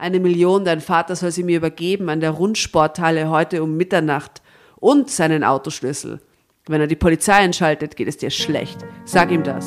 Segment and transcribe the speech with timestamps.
[0.00, 4.40] Eine Million, dein Vater soll sie mir übergeben an der Rundsporthalle heute um Mitternacht
[4.76, 6.20] und seinen Autoschlüssel.
[6.66, 8.78] Wenn er die Polizei einschaltet, geht es dir schlecht.
[9.04, 9.66] Sag ihm das.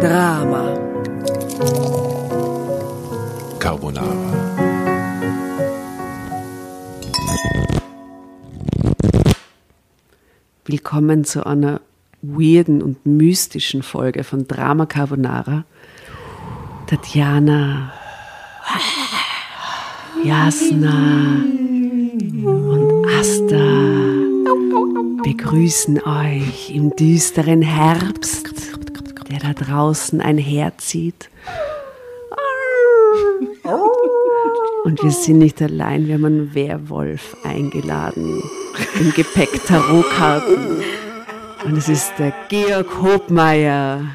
[0.00, 0.78] Drama.
[3.58, 4.06] Carbonara.
[10.64, 11.80] Willkommen zu einer
[12.22, 15.64] weirden und mystischen Folge von Drama Carbonara.
[16.92, 17.90] Tatjana,
[20.22, 21.42] Jasna
[22.44, 23.64] und Asta
[25.24, 28.46] begrüßen euch im düsteren Herbst,
[29.30, 31.30] der da draußen einherzieht.
[34.84, 38.42] Und wir sind nicht allein, wir haben einen Werwolf eingeladen.
[39.00, 40.84] Im Gepäck Tarotkarten.
[41.64, 44.08] Und es ist der Georg Hobmeier.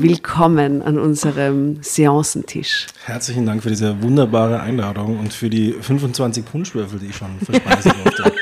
[0.00, 2.86] Willkommen an unserem Seancentisch.
[3.04, 7.92] Herzlichen Dank für diese wunderbare Einladung und für die 25 Punschwürfel, die ich schon verspeisen
[8.04, 8.32] durfte.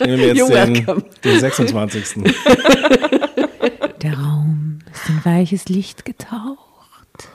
[0.00, 2.24] Ich nehme jetzt den, den 26.
[4.02, 7.28] Der Raum ist in weiches Licht getaucht.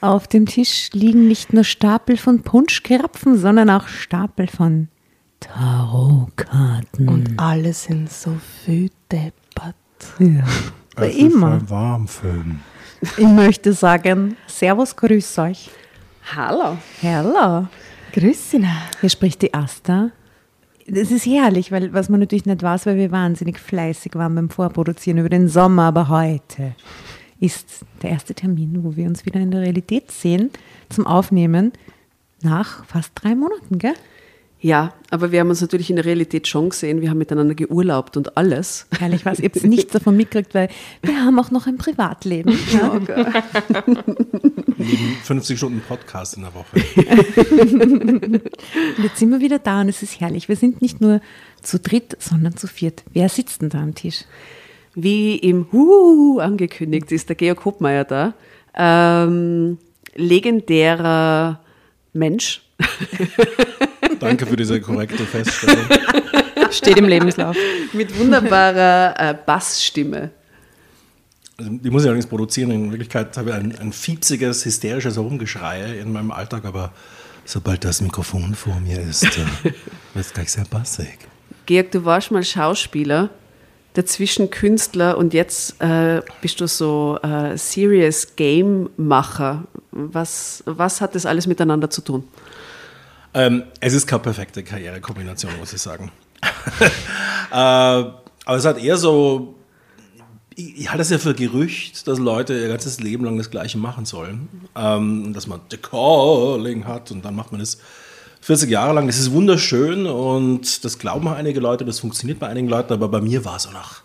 [0.00, 4.88] Auf dem Tisch liegen nicht nur Stapel von Punschkrapfen, sondern auch Stapel von
[5.38, 7.08] Tarotkarten.
[7.08, 9.76] Und alle sind so viel deppert.
[10.18, 10.44] ja.
[10.96, 11.60] Aber immer.
[11.68, 12.60] Warmfilm.
[13.18, 15.70] Ich möchte sagen, Servus, grüß euch.
[16.34, 16.78] Hallo.
[17.02, 17.68] Hallo.
[18.12, 18.66] Grüß Sie.
[19.00, 20.10] Hier spricht die Asta.
[20.88, 24.48] Das ist herrlich, weil was man natürlich nicht weiß, weil wir wahnsinnig fleißig waren beim
[24.48, 26.74] Vorproduzieren über den Sommer, aber heute
[27.40, 30.50] ist der erste Termin, wo wir uns wieder in der Realität sehen,
[30.88, 31.72] zum Aufnehmen
[32.42, 33.94] nach fast drei Monaten, gell?
[34.66, 37.00] Ja, aber wir haben uns natürlich in der Realität schon gesehen.
[37.00, 38.88] Wir haben miteinander geurlaubt und alles.
[38.98, 39.38] Herrlich was.
[39.38, 40.70] Ihr habt nichts davon mitgekriegt, weil
[41.02, 42.58] wir haben auch noch ein Privatleben.
[42.72, 42.98] Ja.
[44.76, 46.82] Neben 50 Stunden Podcast in der Woche.
[48.96, 50.48] Und jetzt sind wir wieder da und es ist herrlich.
[50.48, 51.20] Wir sind nicht nur
[51.62, 53.04] zu dritt, sondern zu viert.
[53.12, 54.24] Wer sitzt denn da am Tisch?
[54.96, 58.34] Wie im Hu angekündigt ist der Georg Hobmeier da.
[58.74, 59.78] Ähm,
[60.16, 61.60] legendärer
[62.12, 62.62] Mensch.
[64.20, 65.86] Danke für diese korrekte Feststellung.
[66.70, 67.56] Steht im Lebenslauf.
[67.92, 70.30] Mit wunderbarer äh, Bassstimme.
[71.58, 72.70] Also, die muss ich allerdings produzieren.
[72.70, 76.92] In Wirklichkeit habe ich ein, ein fiepsiges, hysterisches Herumgeschrei in meinem Alltag, aber
[77.44, 79.28] sobald das Mikrofon vor mir ist, äh,
[79.64, 79.74] wird
[80.14, 81.18] es gleich sehr bassig.
[81.64, 83.30] Georg, du warst mal Schauspieler,
[83.94, 89.64] dazwischen Künstler und jetzt äh, bist du so äh, Serious Game Macher.
[89.90, 92.24] Was, was hat das alles miteinander zu tun?
[93.36, 96.10] Ähm, es ist keine perfekte Karrierekombination, muss ich sagen.
[96.80, 99.56] äh, aber es hat eher so,
[100.54, 103.76] ich, ich halte es ja für Gerücht, dass Leute ihr ganzes Leben lang das Gleiche
[103.76, 104.48] machen sollen.
[104.74, 107.76] Ähm, dass man The Calling hat und dann macht man das
[108.40, 109.06] 40 Jahre lang.
[109.06, 113.08] Das ist wunderschön und das glauben auch einige Leute, das funktioniert bei einigen Leuten, aber
[113.08, 114.00] bei mir war es so nach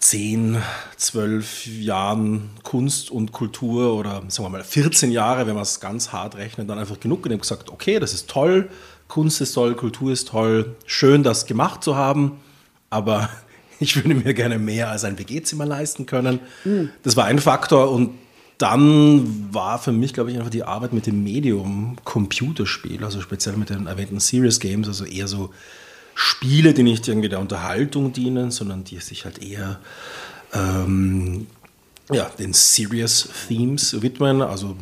[0.00, 0.56] 10,
[0.96, 6.10] 12 Jahren Kunst und Kultur oder sagen wir mal 14 Jahre, wenn man es ganz
[6.10, 8.70] hart rechnet, dann einfach genug und habe gesagt, okay, das ist toll,
[9.08, 12.40] Kunst ist toll, Kultur ist toll, schön das gemacht zu haben,
[12.88, 13.28] aber
[13.78, 16.40] ich würde mir gerne mehr als ein WG-Zimmer leisten können.
[17.02, 18.14] Das war ein Faktor und
[18.56, 23.56] dann war für mich, glaube ich, einfach die Arbeit mit dem Medium Computerspiel, also speziell
[23.56, 25.50] mit den erwähnten Serious Games, also eher so
[26.22, 29.80] Spiele, die nicht irgendwie der Unterhaltung dienen, sondern die sich halt eher
[30.52, 31.46] ähm,
[32.12, 34.76] ja, den Serious Themes widmen, also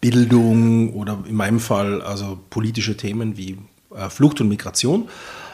[0.00, 3.58] Bildung oder in meinem Fall also politische Themen wie
[3.94, 5.10] äh, Flucht und Migration.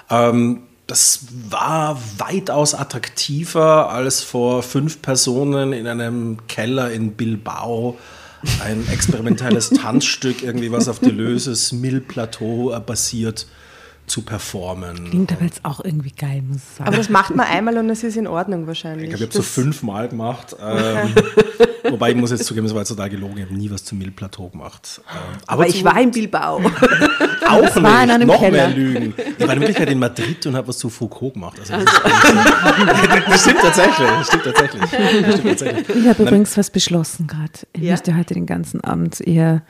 [0.08, 7.98] Ähm, das war weitaus attraktiver als vor fünf Personen in einem Keller in Bilbao
[8.62, 13.48] ein experimentelles Tanzstück, irgendwie was auf Deleuze's Mill-Plateau äh, basiert,
[14.06, 15.08] zu performen.
[15.10, 16.88] Klingt aber jetzt auch irgendwie geil, muss ich sagen.
[16.88, 19.04] Aber das macht man einmal und es ist in Ordnung wahrscheinlich.
[19.10, 20.54] Ich glaube, ich habe so Das- fünfmal gemacht.
[21.86, 23.36] Ähm, wobei ich muss jetzt zugeben, das war jetzt total gelogen.
[23.36, 25.02] Ich habe nie was zum Mill-Plateau gemacht.
[25.10, 26.56] Ähm, Aber ich zu- war in Bilbao.
[27.48, 28.14] auch Das war in nicht.
[28.14, 28.68] einem noch Keller.
[28.68, 29.14] mehr Lügen.
[29.38, 31.60] Ich war in Wirklichkeit in Madrid und habe was zu Foucault gemacht.
[31.60, 34.08] Also das, ist, das stimmt tatsächlich.
[34.08, 34.80] Das stimmt tatsächlich.
[34.90, 35.96] Das stimmt tatsächlich.
[35.96, 37.50] Ich habe übrigens was beschlossen gerade.
[37.74, 37.90] Ich Ja.
[37.92, 39.62] möchte heute den ganzen Abend eher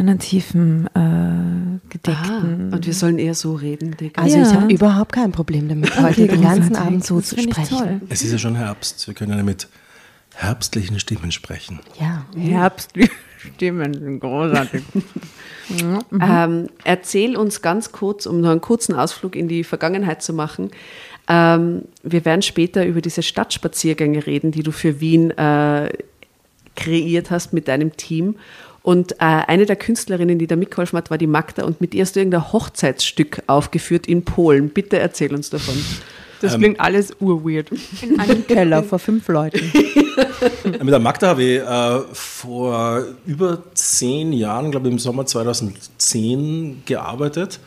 [0.00, 2.72] einen tiefen, äh, Ah, gedeckten.
[2.74, 4.20] und wir sollen eher so reden, Digga.
[4.22, 4.42] Also Ja.
[4.42, 6.76] ich habe überhaupt kein Problem damit, heute Okay, den ganzen.
[6.76, 7.76] Abend so Das zu sprechen.
[7.76, 8.00] toll.
[8.08, 9.06] Es ist ja schon Herbst.
[9.06, 9.68] Wir können ja mit
[10.34, 11.80] herbstlichen Stimmen sprechen.
[11.98, 12.26] Ja.
[12.36, 13.10] Herbstliche
[13.54, 14.82] Stimmen sind großartig.
[16.20, 20.70] Ähm, erzähl uns ganz kurz, um noch einen kurzen Ausflug in die Vergangenheit zu machen.
[21.28, 25.90] Ähm, wir werden später über diese Stadtspaziergänge reden, die du für Wien äh,
[26.76, 28.36] kreiert hast mit deinem Team.
[28.86, 32.02] Und äh, eine der Künstlerinnen, die da mitgeholfen hat, war die Magda und mit ihr
[32.02, 34.68] hast du irgendein Hochzeitsstück aufgeführt in Polen.
[34.68, 35.74] Bitte erzähl uns davon.
[36.40, 37.70] Das klingt alles urweird.
[38.00, 39.58] In einem Keller vor fünf Leuten.
[40.64, 46.84] Mit der Magda habe ich äh, vor über zehn Jahren, glaube ich im Sommer 2010,
[46.86, 47.58] gearbeitet.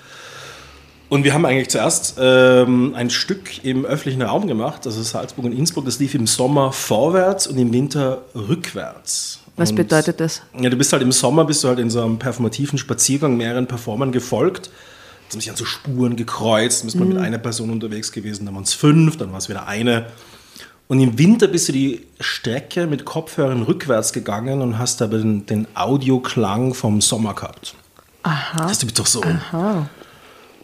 [1.10, 5.52] Und wir haben eigentlich zuerst ähm, ein Stück im öffentlichen Raum gemacht, also Salzburg und
[5.52, 5.84] Innsbruck.
[5.84, 9.42] Das lief im Sommer vorwärts und im Winter rückwärts.
[9.60, 10.42] Was und, bedeutet das?
[10.58, 13.68] Ja, du bist halt im Sommer, bist du halt in so einem performativen Spaziergang mehreren
[13.68, 14.72] Performern gefolgt.
[15.28, 18.56] Da haben sich an so Spuren gekreuzt, bist mal mit einer Person unterwegs gewesen, dann
[18.56, 20.08] waren es fünf, dann war es wieder eine.
[20.88, 25.46] Und im Winter bist du die Strecke mit Kopfhörern rückwärts gegangen und hast aber den,
[25.46, 27.76] den Audioklang vom Sommer gehabt.
[28.24, 28.58] Aha.
[28.58, 29.22] Das heißt, du bist doch so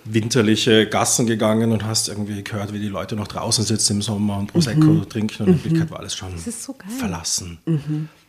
[0.06, 4.38] winterliche Gassen gegangen und hast irgendwie gehört, wie die Leute noch draußen sitzen im Sommer
[4.38, 6.30] und Prosecco trinken und in Wirklichkeit war alles schon
[6.97, 7.59] verlassen.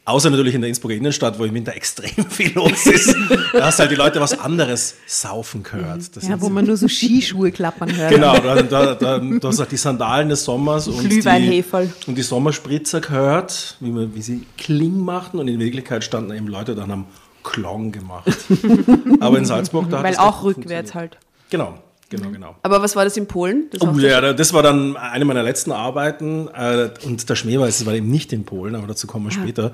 [0.07, 3.15] Außer natürlich in der Innsbrucker Innenstadt, wo im Winter extrem viel los ist.
[3.53, 6.17] da hast halt die Leute was anderes saufen gehört.
[6.17, 8.13] Das Ja, sind wo man nur so Skischuhe klappern hört.
[8.13, 11.65] Genau, da, da, da, du hast halt die Sandalen des Sommers und die,
[12.07, 16.47] und die Sommerspritzer gehört, wie, man, wie sie Kling machten und in Wirklichkeit standen eben
[16.47, 17.07] Leute dann am
[17.43, 18.31] Klong gemacht.
[19.21, 21.19] Aber in Salzburg, da hat Weil auch rückwärts halt.
[21.51, 22.57] Genau, genau, genau.
[22.63, 23.67] Aber was war das in Polen?
[23.71, 27.69] Das Oh, ja, das war dann eine meiner letzten Arbeiten äh, und der Schmäh war,
[27.69, 29.73] es war eben nicht in Polen, aber dazu kommen wir später.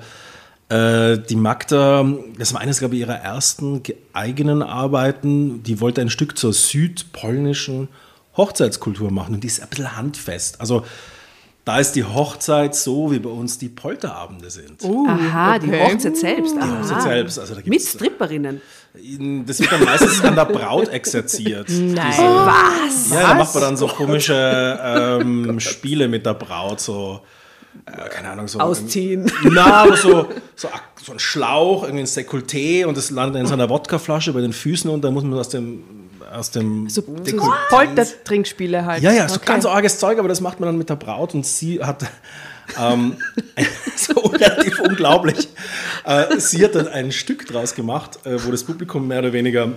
[0.69, 2.05] Äh, die Magda,
[2.37, 6.53] das war eines, glaube ich, ihrer ersten ge- eigenen Arbeiten, die wollte ein Stück zur
[6.53, 7.89] südpolnischen
[8.37, 10.59] Hochzeitskultur machen und die ist ein bisschen handfest.
[10.61, 10.85] Also
[11.65, 14.83] da ist die Hochzeit so, wie bei uns die Polterabende sind.
[14.83, 15.83] Aha, die okay.
[15.85, 16.55] Hochzeit selbst.
[16.59, 16.79] Aha.
[16.79, 18.61] Hochzeit selbst, also da Mit Stripperinnen.
[19.45, 21.69] Das wird dann meistens an der Braut exerziert.
[21.69, 21.95] Nein.
[21.95, 23.09] Was?
[23.11, 27.21] Ja, da macht man dann so komische ähm, Spiele mit der Braut, so,
[27.85, 28.59] äh, keine Ahnung, so.
[28.59, 29.31] Ausziehen.
[29.49, 30.67] Na, aber so, so,
[31.01, 34.53] so ein Schlauch, irgendwie ein Dekolleté und das landet in so einer Wodkaflasche bei den
[34.53, 36.02] Füßen und dann muss man aus dem,
[36.33, 39.03] aus dem So- Dekolleté- Poltertrinkspiele halt.
[39.03, 39.45] ja, ja, so Okay.
[39.45, 42.05] ganz arges Zeug, aber das macht man dann mit der Braut und sie hat
[42.79, 43.17] ähm,
[43.95, 45.47] so relativ unglaublich.
[46.05, 49.73] Äh, sie hat dann ein Stück draus gemacht, äh, wo das Publikum mehr oder weniger,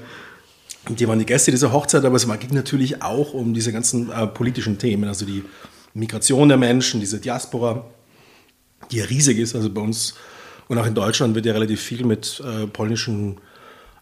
[0.88, 4.26] die waren die Gäste dieser Hochzeit, aber es ging natürlich auch um diese ganzen äh,
[4.26, 5.44] politischen Themen, also die
[5.94, 7.84] Migration der Menschen, diese Diaspora,
[8.90, 10.14] die ja riesig ist, also bei uns
[10.68, 13.38] und auch in Deutschland wird ja relativ viel mit äh, polnischen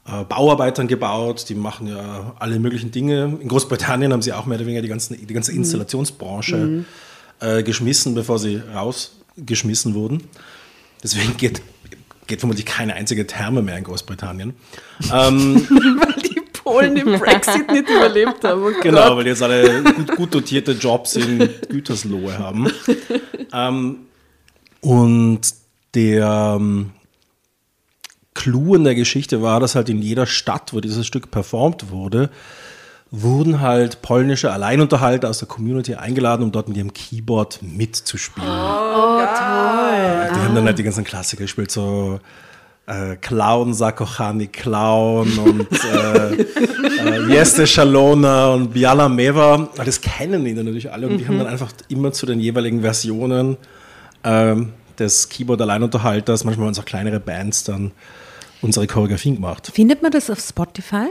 [0.07, 3.39] äh, Bauarbeitern gebaut, die machen ja alle möglichen Dinge.
[3.41, 6.85] In Großbritannien haben sie auch mehr oder weniger die, ganzen, die ganze Installationsbranche
[7.41, 10.25] äh, geschmissen, bevor sie rausgeschmissen wurden.
[11.03, 11.63] Deswegen geht,
[12.27, 14.55] geht vermutlich keine einzige Therme mehr in Großbritannien.
[15.13, 18.63] Ähm, Weil die Polen den Brexit nicht überlebt haben.
[18.63, 19.17] Oh Genau, Gott.
[19.19, 22.71] weil die jetzt alle gut, gut dotierte Jobs in Güterslohe haben.
[23.53, 23.99] ähm,
[24.81, 25.41] und
[25.95, 26.91] der ähm,
[28.35, 32.31] Clou in der Geschichte war, dass halt in jeder Stadt, wo dieses Stück performt wurde,
[33.11, 38.49] wurden halt polnische Alleinunterhalter aus der Community eingeladen, um dort mit ihrem Keyboard mitzuspielen.
[38.49, 40.31] Oh, toll.
[40.35, 42.19] Die haben dann halt die ganzen Klassiker gespielt, so
[42.87, 49.69] äh, Clown, Sakochani Clown und äh, äh, Jeste Shalona und Biala Meva.
[49.77, 52.81] Das kennen die dann natürlich alle und die haben dann einfach immer zu den jeweiligen
[52.81, 53.57] Versionen
[54.25, 57.93] ähm, des Keyboard-Alleinunterhalters, manchmal waren es auch kleinere Bands, dann
[58.65, 59.71] unsere Choreografien gemacht.
[59.73, 61.07] Findet man das auf Spotify?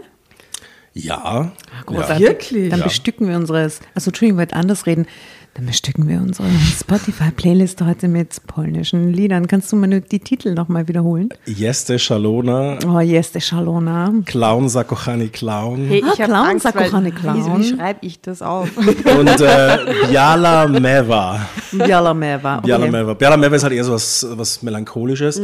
[0.94, 1.52] Ja.
[1.90, 2.20] ja.
[2.20, 2.70] Wirklich?
[2.70, 2.86] Dann Ja.
[2.86, 3.64] bestücken wir unsere,
[3.96, 5.08] also Entschuldigung, ich wollte anders reden.
[5.56, 6.48] Dann bestücken wir unsere
[6.80, 9.48] Spotify-Playlist heute mit polnischen Liedern.
[9.48, 11.30] Kannst du mal nur die Titel nochmal wiederholen?
[11.46, 14.12] Jeste Shalona, Oh, Jeste Szalona.
[14.26, 17.60] Clown, Sakochani Clown Hey, Ah, ich habe Clown, Angst, doch eine wie, Clown.
[17.60, 18.70] wie schreibe ich das auf?
[18.78, 19.78] und äh,
[20.10, 21.48] Biala Meva.
[21.72, 22.58] Biala Meva.
[22.58, 22.66] Okay.
[22.68, 23.14] Biala Meva.
[23.14, 25.40] Biala Meva ist halt eher so was, was Melancholisches.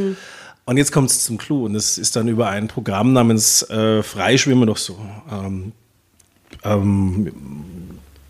[0.70, 1.66] Und jetzt kommt es zum Clou.
[1.66, 5.00] Und das ist dann über ein Programm namens äh, Freischwimmen doch so.
[5.32, 5.72] Ähm,
[6.64, 7.34] ähm,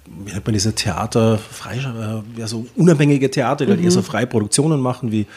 [0.05, 4.01] wie nennt man diese Theater, frei, äh, ja, so unabhängige Theater, die halt eher so
[4.01, 5.27] freie Produktionen machen, wie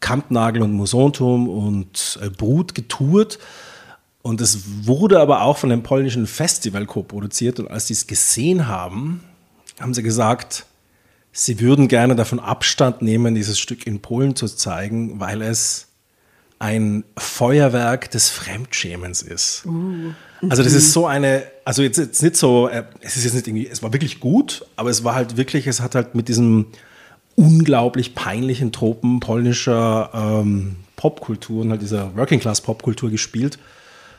[0.00, 3.38] Kampnagel und Musonturm und äh, Brut getourt.
[4.22, 7.60] Und es wurde aber auch von einem polnischen Festival co-produziert.
[7.60, 9.20] Und als die es gesehen haben,
[9.78, 10.64] haben sie gesagt,
[11.32, 15.88] sie würden gerne davon Abstand nehmen, dieses Stück in Polen zu zeigen, weil es
[16.60, 19.64] ein Feuerwerk des Fremdschämens ist.
[20.48, 23.48] Also das ist so eine, also jetzt, jetzt nicht so, äh, es ist jetzt nicht
[23.48, 26.66] irgendwie, es war wirklich gut, aber es war halt wirklich, es hat halt mit diesem
[27.34, 33.58] unglaublich peinlichen Tropen polnischer ähm, Popkultur und halt dieser Working Class Popkultur gespielt.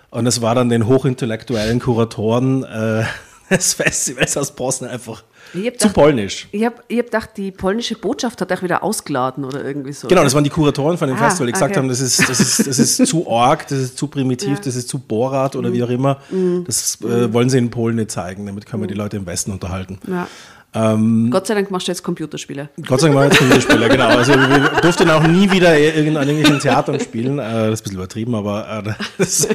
[0.09, 3.03] Und es war dann den hochintellektuellen Kuratoren äh,
[3.51, 6.47] des Festivals aus Poznan einfach Ich hab zu gedacht- polnisch.
[6.51, 10.07] Ich habe ich hab gedacht, die polnische Botschaft hat euch wieder ausgeladen oder irgendwie so.
[10.07, 11.79] Genau, das waren die Kuratoren von dem Ah, Festival, die gesagt okay.
[11.79, 14.87] haben, das ist, das, ist, das ist zu arg, das ist zu primitiv, das ist
[14.89, 15.73] zu Borat oder Mhm.
[15.73, 16.17] wie auch immer.
[16.65, 18.91] Das äh, wollen sie in Polen nicht zeigen, damit können wir Mhm.
[18.93, 19.99] die Leute im Westen unterhalten.
[20.07, 20.27] Ja.
[20.73, 22.69] Ähm, Gott sei Dank machst du jetzt Computerspiele.
[22.87, 24.07] Gott sei Dank war jetzt Computerspieler, genau.
[24.07, 27.39] Also wir durften auch nie wieder in an irgendwelchen Theatern spielen.
[27.39, 29.49] Äh, das ist ein bisschen übertrieben, aber äh, das,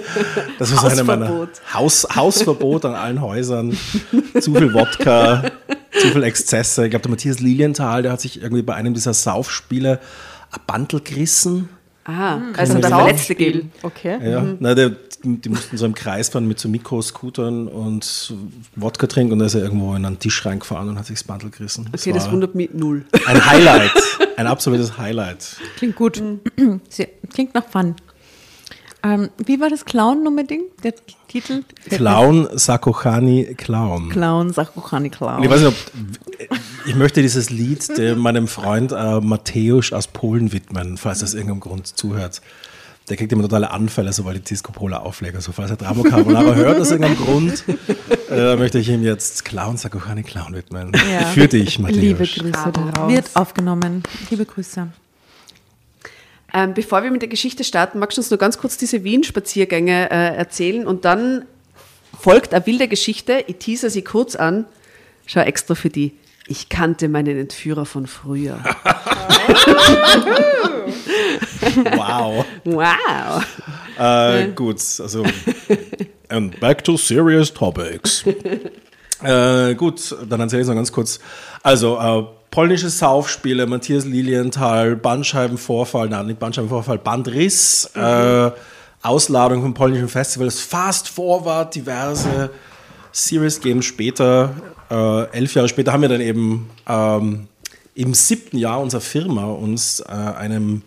[0.58, 1.61] das war so eine meiner Hausverbot.
[1.73, 3.76] Haus, Hausverbot an allen Häusern.
[4.38, 5.44] Zu viel Wodka,
[5.99, 6.85] zu viel Exzesse.
[6.85, 10.00] Ich glaube, der Matthias Lilienthal, der hat sich irgendwie bei einem dieser Saufspiele
[10.50, 11.70] ein Bandel gerissen.
[12.06, 13.72] Ah, also Kann der man Verletzte geben.
[13.82, 14.30] Okay.
[14.30, 14.92] Ja, na, der,
[15.25, 18.34] die mussten so im Kreis fahren mit so Mikroscootern und
[18.76, 21.25] Wodka trinken und da ist er irgendwo in einen Tisch reingefahren und hat sich das
[21.25, 21.90] Bandel gerissen.
[21.92, 23.04] Okay, das war wundert mich null.
[23.26, 23.90] ein Highlight,
[24.36, 25.56] ein absolutes Highlight.
[25.76, 26.22] Klingt gut.
[26.56, 26.80] Mhm.
[27.32, 27.96] Klingt nach Fun.
[29.06, 30.62] Ähm, wie war das Clown-Nummer-Ding?
[30.82, 30.94] Der
[31.28, 31.62] Titel?
[31.88, 34.08] Clown, Sakochani, Clown.
[34.08, 35.44] Clown, Sakuchani Clown.
[35.44, 40.52] Ich weiß nicht, ob, ich möchte dieses Lied dem, meinem Freund äh, Matthäus aus Polen
[40.52, 42.40] widmen, falls das irgendeinem Grund zuhört.
[43.08, 45.36] Der kriegt immer totale Anfälle, sobald die Disco Pola auflegt.
[45.36, 47.64] Also falls er Dramo Carbonara hört aus irgendeinem Grund,
[48.28, 50.90] äh, möchte ich ihm jetzt Clown, Sakochani, Clown widmen.
[51.12, 51.26] Ja.
[51.26, 52.00] Für dich, Matthäus.
[52.00, 53.12] Liebe Grüße daraus.
[53.12, 54.02] Wird aufgenommen.
[54.30, 54.88] Liebe Grüße.
[56.56, 60.10] Ähm, bevor wir mit der Geschichte starten, magst du uns nur ganz kurz diese Wien-Spaziergänge
[60.10, 61.44] äh, erzählen und dann
[62.18, 63.44] folgt eine wilde Geschichte.
[63.46, 64.64] Ich teaser sie kurz an.
[65.26, 66.16] Schau extra für die.
[66.46, 68.58] Ich kannte meinen Entführer von früher.
[71.96, 72.44] Wow.
[72.64, 73.44] Wow.
[73.98, 75.25] Äh, gut, also
[76.28, 78.25] and back to serious topics.
[79.22, 81.18] äh, gut, dann erzähle ich es noch ganz kurz.
[81.62, 88.50] Also, äh, polnische Saufspiele, Matthias Lilienthal, Bandscheibenvorfall, nein, nicht Bandscheibenvorfall, Bandriss, äh,
[89.02, 92.50] Ausladung vom polnischen Festivals, Fast Forward, diverse
[93.12, 94.54] Serious Games später,
[94.90, 97.48] äh, elf Jahre später haben wir dann eben ähm,
[97.94, 100.82] im siebten Jahr unserer Firma uns äh, einem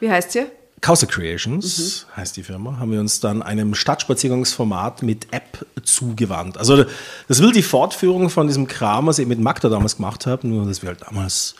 [0.00, 0.46] Wie heißt sie?
[0.82, 6.58] Causa Creations heißt die Firma, haben wir uns dann einem Stadtspaziergangsformat mit App zugewandt.
[6.58, 6.84] Also
[7.28, 10.66] das will die Fortführung von diesem Kram, was ich mit Magda damals gemacht habe, nur
[10.66, 11.54] dass wir halt damals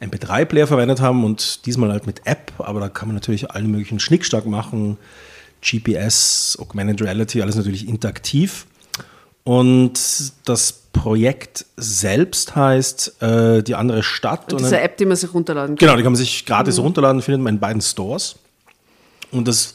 [0.00, 4.00] MP3-Player verwendet haben und diesmal halt mit App, aber da kann man natürlich allen möglichen
[4.00, 4.96] Schnickschnack machen,
[5.62, 8.66] GPS, Augmented Reality, alles natürlich interaktiv.
[9.44, 9.92] Und
[10.46, 14.52] das Projekt selbst heißt äh, Die andere Stadt.
[14.52, 15.86] Und dann- diese App, die man sich runterladen kann.
[15.86, 18.36] Genau, die kann man sich gratis runterladen, findet man in beiden Stores.
[19.32, 19.74] Und das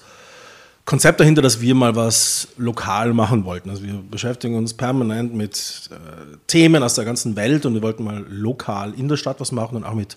[0.85, 3.71] Konzept dahinter, dass wir mal was lokal machen wollten.
[3.71, 8.03] Also wir beschäftigen uns permanent mit äh, Themen aus der ganzen Welt und wir wollten
[8.03, 10.15] mal lokal in der Stadt was machen und auch mit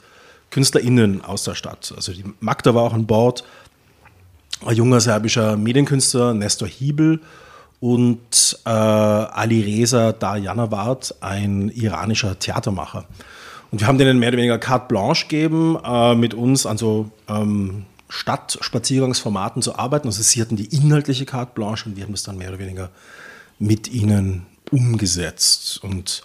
[0.50, 1.92] KünstlerInnen aus der Stadt.
[1.97, 3.45] Also die Magda war auch an Bord,
[4.64, 7.21] ein junger serbischer Medienkünstler, Nestor Hiebel
[7.80, 13.07] und äh, Ali Reza Darjanaward, ein iranischer Theatermacher.
[13.71, 17.11] Und wir haben denen mehr oder weniger carte blanche gegeben, äh, mit uns an so
[17.28, 20.08] ähm, Stadtspaziergangsformaten zu arbeiten.
[20.08, 22.90] Also sie hatten die inhaltliche carte blanche und wir haben das dann mehr oder weniger
[23.58, 25.82] mit ihnen umgesetzt.
[25.82, 26.22] Und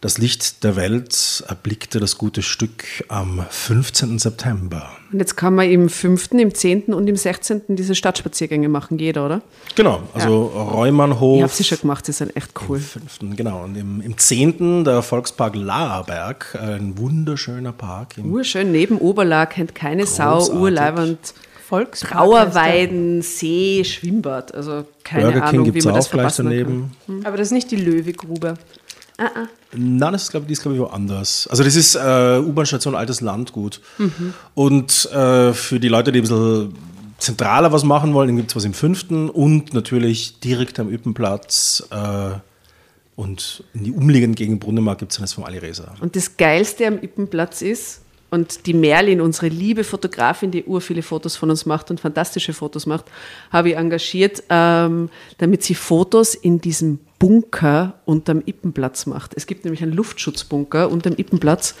[0.00, 4.18] das Licht der Welt erblickte das gute Stück am 15.
[4.18, 4.88] September.
[5.12, 6.94] Und jetzt kann man im 5., im 10.
[6.94, 7.62] und im 16.
[7.68, 9.42] diese Stadtspaziergänge machen, jeder, oder?
[9.74, 11.36] Genau, also Reumannhof.
[11.36, 12.78] Ich habe sie schon gemacht, sie sind echt cool.
[12.78, 13.64] Im fünften, genau.
[13.64, 18.16] Und im, im zehnten der Volkspark Laerberg, ein wunderschöner Park.
[18.16, 20.60] Im, Urschön, neben Oberlag, kennt keine Sau, Großartig.
[20.60, 21.34] Urleibend.
[21.68, 24.54] Volkspark Trauerweiden, See, Schwimmbad.
[24.54, 26.90] Also keine Burger King Ahnung, gibt wie es man das auch gleich verpassen daneben.
[27.08, 27.28] heißt der.
[27.28, 28.54] Aber das ist nicht die Löwegrube.
[29.72, 31.46] Nein, das ist, glaube ich, glaube ich, woanders.
[31.48, 33.80] Also das ist äh, U-Bahn-Station Altes Landgut.
[34.54, 36.74] Und äh, für die Leute, die ein bisschen
[37.18, 42.30] zentraler was machen wollen, gibt es was im fünften und natürlich direkt am Üppenplatz äh,
[43.14, 45.94] und in die umliegenden Gegend Brunnemarkt gibt es dann das vom Ali Reza.
[46.00, 48.00] Und das Geilste am Ippenplatz ist,
[48.30, 52.52] und die Merlin, unsere liebe Fotografin, die ur viele Fotos von uns macht und fantastische
[52.52, 53.06] Fotos macht,
[53.50, 59.34] habe ich engagiert, ähm, damit sie Fotos in diesem Bunker unterm Ippenplatz macht.
[59.36, 61.76] Es gibt nämlich einen Luftschutzbunker unterm Ippenplatz,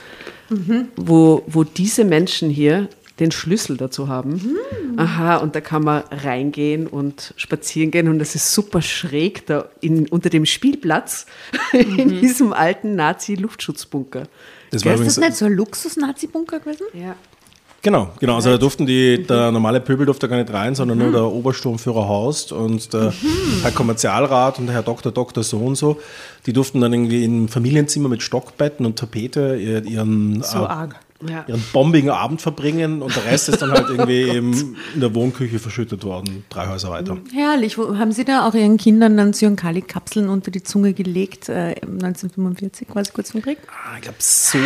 [0.96, 2.88] wo, wo diese Menschen hier
[3.20, 4.56] den Schlüssel dazu haben.
[4.96, 9.68] Aha, und da kann man reingehen und spazieren gehen und das ist super schräg da
[9.80, 11.26] in, unter dem Spielplatz
[11.72, 14.24] in diesem alten Nazi-Luftschutzbunker.
[14.70, 16.86] Das war Ist das nicht so ein Luxus-Nazi-Bunker gewesen?
[16.92, 17.16] Ja.
[17.82, 18.34] Genau, genau.
[18.36, 22.06] Also da durften die, der normale Pöbel durfte gar nicht rein, sondern nur der Obersturmführer
[22.06, 23.12] Horst und der
[23.62, 25.98] Herr Kommerzialrat und der Herr Doktor, Doktor so und so.
[26.44, 30.96] Die durften dann irgendwie im Familienzimmer mit Stockbetten und Tapete ihr- ihren So äh, arg.
[31.28, 31.44] Ja.
[31.46, 35.58] ihren bombigen Abend verbringen und der Rest ist dann halt irgendwie eben in der Wohnküche
[35.58, 37.18] verschüttet worden, drei Häuser weiter.
[37.34, 37.76] Herrlich.
[37.76, 42.88] Wo, haben Sie da auch Ihren Kindern dann Zyankali-Kapseln unter die Zunge gelegt, äh, 1945,
[42.88, 43.58] quasi kurz vom Krieg?
[43.68, 44.58] Ah, Ich glaube, so,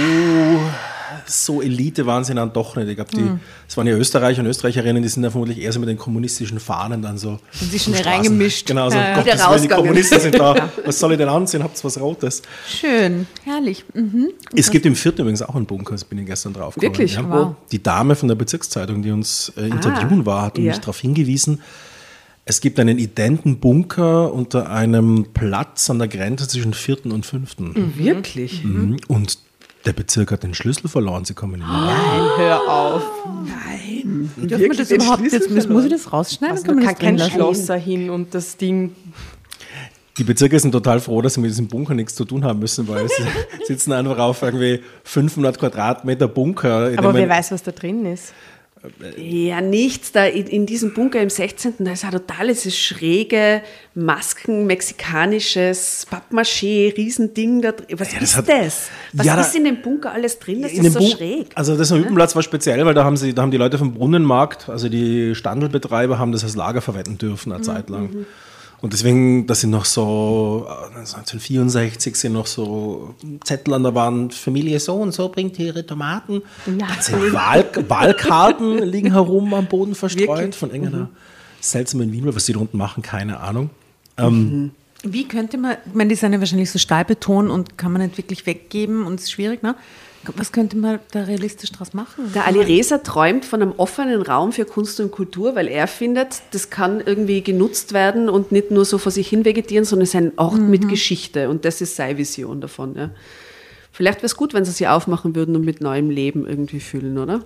[1.26, 2.88] so Elite waren sie dann doch nicht.
[2.88, 3.28] Ich glaube, die,
[3.68, 6.60] es waren ja Österreicher und Österreicherinnen, die sind dann vermutlich eher so mit den kommunistischen
[6.60, 7.38] Fahnen dann so.
[7.52, 8.66] Sind sie Straßen- reingemischt.
[8.66, 9.14] Genau, so, ja.
[9.20, 9.68] Gottes Willen, die.
[9.68, 10.70] Kommunisten sind da.
[10.84, 11.62] Was soll ich denn anziehen?
[11.62, 12.42] Habt ihr was Rotes?
[12.68, 13.84] Schön, herrlich.
[13.94, 14.30] Mhm.
[14.54, 16.92] Es gibt im vierten übrigens auch einen Bunker, das bin ich gestern drauf gekommen.
[16.92, 17.14] Wirklich?
[17.14, 17.28] Ja.
[17.28, 17.54] Wow.
[17.72, 20.64] Die Dame von der Bezirkszeitung, die uns äh, interviewen war, hat ja.
[20.64, 21.62] mich darauf hingewiesen,
[22.46, 27.94] es gibt einen identen Bunker unter einem Platz an der Grenze zwischen vierten und fünften.
[27.96, 28.62] Wirklich?
[28.62, 28.98] Mhm.
[29.08, 29.38] Und
[29.86, 31.86] der Bezirk hat den Schlüssel verloren, sie kommen nicht mehr rein.
[31.86, 33.02] Nein, hör auf.
[34.36, 36.56] Dürfen wir das den überhaupt Schlüssel jetzt, muss, muss ich das rausschneiden?
[36.56, 37.18] Also, kann kein?
[37.18, 38.92] Schlosser hin und das Ding.
[40.16, 42.86] Die Bezirke sind total froh, dass sie mit diesem Bunker nichts zu tun haben müssen,
[42.88, 43.24] weil sie
[43.66, 46.90] sitzen einfach auf irgendwie 500 Quadratmeter Bunker.
[46.90, 48.32] in Aber wer weiß, was da drin ist.
[49.16, 50.12] Ja, nichts.
[50.12, 51.74] Da in, in diesem Bunker im 16.
[51.78, 53.62] Da ist ja total dieses schräge
[53.94, 57.98] Masken, mexikanisches Pappmaché, Riesending da drin.
[57.98, 58.88] Was Ja, das ist hat- das?
[59.14, 60.62] Was Ja, ist in dem Bunker alles drin?
[60.62, 61.46] Das ist so Bun- schräg.
[61.54, 64.68] Also das Hüppenplatz war speziell, weil da haben, sie, da haben die Leute vom Brunnenmarkt,
[64.68, 68.26] also die Standelbetreiber, haben das als Lager verwenden dürfen eine Zeit lang.
[68.80, 73.14] Und deswegen, das sind noch so, äh, 1964 sind noch so
[73.44, 76.42] Zettel an der Wand, Familie so und so bringt ihre Tomaten.
[76.66, 76.86] Ja.
[76.86, 80.56] Dann sind Wahl, Wahlkarten liegen herum am Boden verstreut Wirklich?
[80.56, 81.08] von irgendeiner
[81.60, 83.70] seltsamen Wien, was die da unten machen, keine Ahnung.
[85.06, 88.16] Wie könnte man, ich meine, die sind ja wahrscheinlich so Stahlbeton und kann man nicht
[88.16, 89.74] wirklich weggeben und ist schwierig, ne?
[90.36, 92.32] Was könnte man da realistisch draus machen?
[92.34, 96.42] Der Ali Reza träumt von einem offenen Raum für Kunst und Kultur, weil er findet,
[96.52, 100.10] das kann irgendwie genutzt werden und nicht nur so vor sich hin vegetieren, sondern es
[100.10, 100.70] ist ein Ort Mhm.
[100.70, 102.94] mit Geschichte und das ist seine Vision davon.
[102.96, 103.10] Ja.
[103.92, 107.16] Vielleicht wäre es gut, wenn sie sie aufmachen würden und mit neuem Leben irgendwie füllen,
[107.18, 107.40] oder?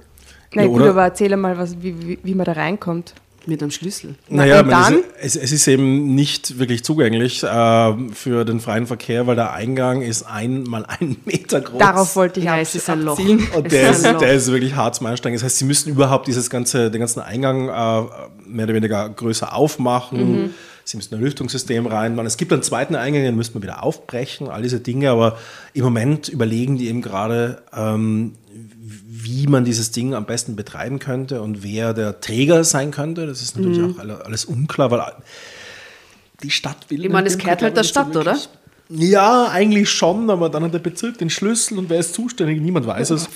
[0.55, 3.13] Na Ja, gut, aber erzähl mal, was, wie, wie, wie man da reinkommt.
[3.49, 4.15] Mit einem Schlüssel.
[4.29, 4.99] Naja, und dann?
[5.23, 10.03] es, es, ist eben nicht wirklich zugänglich äh, für den freien Verkehr, weil der Eingang
[10.03, 11.79] ist ein mal einen Meter groß.
[11.79, 13.19] Darauf wollte ich Ja, ab- es ist ein Loch.
[13.19, 14.21] Und der ist ist, ein Loch.
[14.21, 15.35] der ist wirklich hart zum Einsteigen.
[15.39, 18.03] Das heißt, sie müssen überhaupt dieses ganze, den ganzen Eingang äh,
[18.47, 20.43] mehr oder weniger größer aufmachen.
[20.43, 20.51] Mhm.
[20.85, 22.27] Sie müssen ein Lüftungssystem reinmachen.
[22.27, 25.11] Es gibt einen zweiten Eingang, den müsste man wieder aufbrechen, all diese Dinge.
[25.11, 25.39] Aber
[25.73, 28.35] im Moment überlegen die eben gerade, ähm,
[29.29, 33.27] wie man dieses Ding am besten betreiben könnte und wer der Träger sein könnte.
[33.27, 33.95] Das ist natürlich Mhm.
[33.95, 35.03] auch alle- alles unklar, weil
[36.43, 37.05] die Stadt will.
[37.05, 38.39] Ich meine, es Bunker, halt der nicht so Stadt, oder?
[38.91, 42.61] Ja, eigentlich schon, aber dann hat der Bezirk den Schlüssel und wer ist zuständig?
[42.63, 43.29] Niemand weiß es.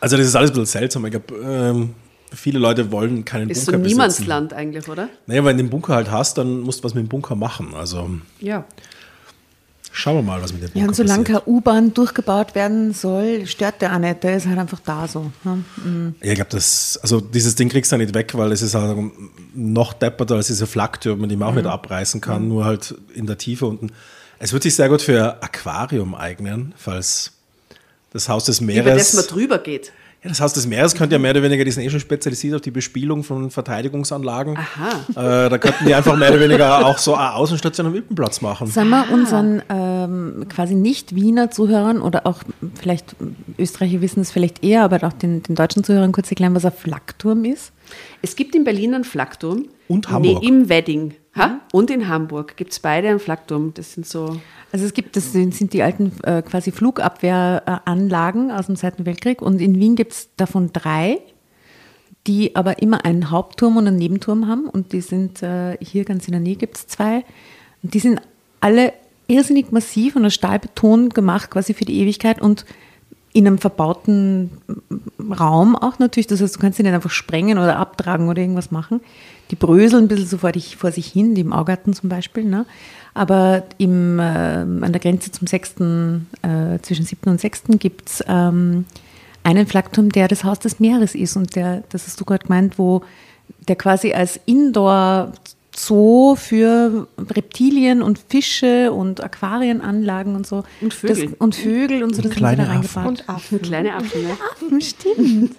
[0.00, 1.04] Also das ist alles ein bisschen seltsam.
[1.04, 1.90] Ich glaube, ähm,
[2.32, 3.96] viele Leute wollen keinen Ist so Bunker besitzen.
[3.98, 5.08] Niemandsland eigentlich, oder?
[5.26, 7.74] Naja, wenn du den Bunker halt hast, dann musst du was mit dem Bunker machen.
[7.74, 8.08] Also
[8.40, 8.64] Ja.
[9.94, 13.80] Schauen wir mal, was mit dem Ja, und solange keine U-Bahn durchgebaut werden soll, stört
[13.80, 14.22] der auch nicht.
[14.24, 15.30] Der ist halt einfach da so.
[15.44, 15.64] Ne?
[16.20, 18.98] Ja, ich glaube, das, also dieses Ding kriegst du nicht weg, weil es ist halt
[19.54, 23.38] noch depperter als diese Flaktürme, die man auch nicht abreißen kann, nur halt in der
[23.38, 23.90] Tiefe unten.
[24.40, 27.32] Es wird sich sehr gut für Aquarium eignen, falls
[28.12, 29.14] das Haus des Über das Meeres.
[29.14, 29.92] man drüber geht.
[30.24, 32.54] Ja, das Haus des Meeres könnte ja mehr oder weniger, die sind eh schon spezialisiert
[32.54, 34.56] auf die Bespielung von Verteidigungsanlagen.
[34.56, 35.44] Aha.
[35.46, 38.68] Äh, da könnten die einfach mehr oder weniger auch so eine Außenstation am Wippenplatz machen.
[38.68, 42.42] Sollen wir unseren ähm, quasi nicht-Wiener Zuhörern oder auch
[42.80, 43.16] vielleicht
[43.58, 46.72] Österreicher wissen es vielleicht eher, aber auch den, den deutschen Zuhörern kurz erklären, was ein
[46.72, 47.72] Flakturm ist?
[48.22, 49.66] Es gibt in Berlin einen Flakturm.
[49.88, 50.42] Und Hamburg.
[50.42, 51.12] Nee, im Wedding.
[51.36, 51.60] Ha?
[51.72, 53.74] Und in Hamburg gibt es beide einen Flakturm.
[53.74, 54.40] Das sind so.
[54.72, 59.42] Also es gibt, das sind sind die alten äh, quasi Flugabwehranlagen aus dem Zweiten Weltkrieg
[59.42, 61.18] und in Wien gibt es davon drei,
[62.26, 66.26] die aber immer einen Hauptturm und einen Nebenturm haben und die sind äh, hier ganz
[66.26, 67.24] in der Nähe gibt es zwei
[67.82, 68.20] und die sind
[68.60, 68.92] alle
[69.26, 72.64] irrsinnig massiv und aus Stahlbeton gemacht quasi für die Ewigkeit und
[73.34, 74.50] in einem verbauten
[75.18, 78.70] Raum auch natürlich, das heißt, du kannst sie nicht einfach sprengen oder abtragen oder irgendwas
[78.70, 79.00] machen.
[79.50, 82.44] Die bröseln ein bisschen so vor, vor sich hin, die im Augarten zum Beispiel.
[82.44, 82.64] Ne?
[83.12, 85.74] Aber im, äh, an der Grenze zum 6.,
[86.42, 87.28] äh, zwischen 7.
[87.28, 87.64] und 6.
[87.80, 88.84] gibt es ähm,
[89.42, 92.78] einen Flakturm, der das Haus des Meeres ist und der, das hast du gerade gemeint,
[92.78, 93.02] wo
[93.66, 95.32] der quasi als Indoor
[95.76, 100.64] Zoo für Reptilien und Fische und Aquarienanlagen und so.
[100.80, 101.26] Und Vögel.
[101.26, 103.06] Das, und Vögel und so, das haben sie kleine da reingebaut.
[103.06, 103.62] Und Affen.
[103.62, 104.30] Kleine Affen, ne?
[104.52, 105.56] Affen, stimmt.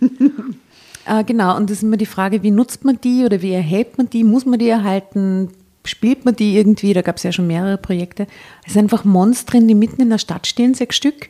[1.06, 3.98] äh, genau, und das ist immer die Frage, wie nutzt man die oder wie erhält
[3.98, 4.24] man die?
[4.24, 5.50] Muss man die erhalten?
[5.84, 6.94] Spielt man die irgendwie?
[6.94, 8.26] Da gab es ja schon mehrere Projekte.
[8.66, 11.30] Es sind einfach Monstren, die mitten in der Stadt stehen, sechs Stück.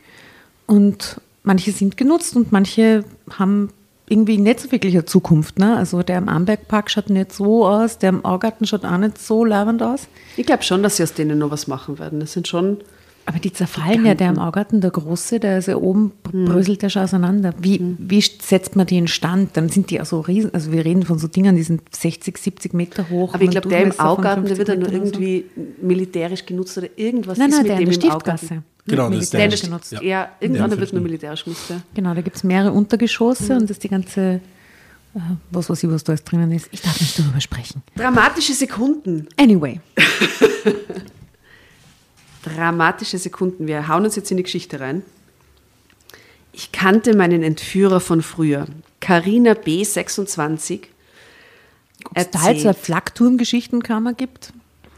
[0.66, 3.04] Und manche sind genutzt und manche
[3.38, 3.70] haben
[4.08, 5.58] irgendwie nicht so wirklich eine Zukunft.
[5.58, 5.76] Ne?
[5.76, 9.44] Also der im Ambergpark schaut nicht so aus, der im Augarten schaut auch nicht so
[9.44, 10.08] leibend aus.
[10.36, 12.20] Ich glaube schon, dass sie aus denen noch was machen werden.
[12.20, 12.78] Das sind schon
[13.28, 16.90] Aber die zerfallen ja, der im Augarten, der Große, der ist ja oben, bröselt der
[16.90, 17.54] schon auseinander.
[17.60, 19.56] Wie, wie setzt man die in Stand?
[19.56, 22.38] Dann sind die auch so riesen, also wir reden von so Dingern, die sind 60,
[22.38, 23.34] 70 Meter hoch.
[23.34, 25.20] Aber ich glaube, der im Augarten, der 50 wird ja nur oder so.
[25.20, 25.44] irgendwie
[25.82, 28.64] militärisch genutzt oder irgendwas Nein, ist nein, mit der in dem der im Augarten.
[28.88, 29.90] Genau, das ist der- genutzt.
[29.92, 30.28] ja, Ja.
[30.38, 31.64] irgendwann Der wird nur militärisch genutzt.
[31.68, 31.80] Ja.
[31.94, 34.20] Genau, da gibt es mehrere Untergeschosse und das ist die ganze,
[35.16, 35.18] äh,
[35.50, 36.68] was weiß ich, was da alles drinnen ist.
[36.70, 37.82] Ich darf nicht darüber sprechen.
[37.96, 39.26] Dramatische Sekunden.
[39.36, 39.80] Anyway,
[42.54, 43.66] Dramatische Sekunden.
[43.66, 45.02] Wir hauen uns jetzt in die Geschichte rein.
[46.52, 48.66] Ich kannte meinen Entführer von früher.
[49.00, 49.82] Carina B.
[49.84, 50.88] 26.
[52.04, 52.74] ob es da jetzt eine.
[52.74, 54.52] Flakturm-Geschichtenkammer gibt?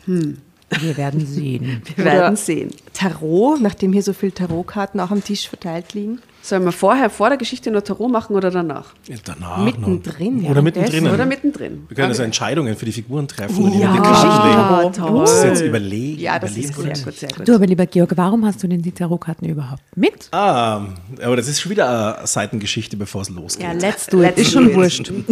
[0.07, 1.83] Wir werden sehen.
[1.97, 2.71] Wir werden Oder- sehen.
[2.93, 6.21] Tarot, nachdem hier so viele Tarotkarten auch am Tisch verteilt liegen.
[6.41, 8.95] Sollen wir vorher vor der Geschichte nur Tarot machen oder danach?
[9.07, 10.45] Ja, danach Mittendrin, noch.
[10.45, 11.07] ja, Oder mittendrin.
[11.09, 11.85] Oder mittendrin?
[11.89, 15.13] Wir können also Entscheidungen für die Figuren treffen und die Ja, Geschichten toll.
[15.13, 15.21] legen.
[15.21, 16.21] Das ist jetzt überlegen.
[16.21, 16.85] Ja, das überlegen ist gut.
[16.97, 17.49] Sehr gut, sehr gut.
[17.49, 20.29] Du, aber lieber Georg, warum hast du denn die Tarotkarten überhaupt mit?
[20.33, 20.87] Ah,
[21.23, 23.67] aber das ist schon wieder eine Seitengeschichte, bevor es losgeht.
[23.67, 24.29] Ja, let's do it.
[24.29, 25.13] Let's Ist schon wurscht.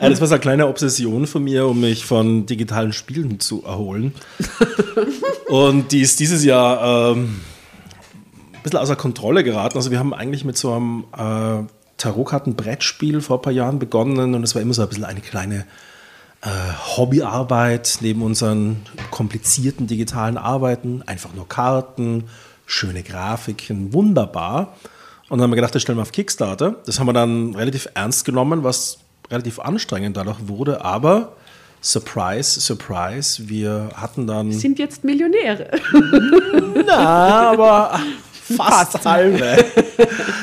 [0.00, 3.64] Ja, das war so eine kleine Obsession von mir, um mich von digitalen Spielen zu
[3.64, 4.12] erholen.
[5.48, 7.40] Und die ist dieses Jahr ähm,
[8.64, 9.76] bisschen außer Kontrolle geraten.
[9.76, 11.66] Also wir haben eigentlich mit so einem äh,
[11.98, 15.66] Tarotkarten-Brettspiel vor ein paar Jahren begonnen und es war immer so ein bisschen eine kleine
[16.42, 16.48] äh,
[16.96, 21.02] Hobbyarbeit neben unseren komplizierten digitalen Arbeiten.
[21.06, 22.24] Einfach nur Karten,
[22.66, 24.74] schöne Grafiken, wunderbar.
[25.28, 26.76] Und dann haben wir gedacht, das stellen wir auf Kickstarter.
[26.86, 28.98] Das haben wir dann relativ ernst genommen, was
[29.30, 30.84] relativ anstrengend dadurch wurde.
[30.84, 31.32] Aber
[31.80, 34.52] Surprise, Surprise, wir hatten dann.
[34.52, 35.70] Sind jetzt Millionäre.
[36.86, 38.00] Na, aber
[38.56, 39.38] fast halbe.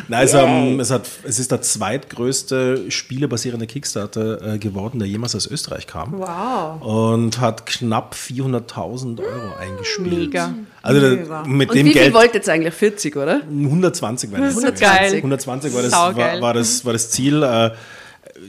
[0.08, 5.36] Nein, es, ähm, es, hat, es ist der zweitgrößte spielebasierende Kickstarter äh, geworden, der jemals
[5.36, 6.20] aus Österreich kam.
[6.20, 6.82] Wow.
[6.82, 10.34] Und hat knapp 400.000 Euro eingespielt.
[10.34, 10.54] Mega.
[10.82, 12.14] Also da, mit Und dem wie viel Geld.
[12.14, 12.74] wollt ihr jetzt eigentlich?
[12.74, 13.42] 40, oder?
[13.48, 14.50] 120 war das.
[14.58, 15.18] 120.
[15.18, 17.44] 120 war das, war, war das, war das Ziel.
[17.44, 17.72] Äh,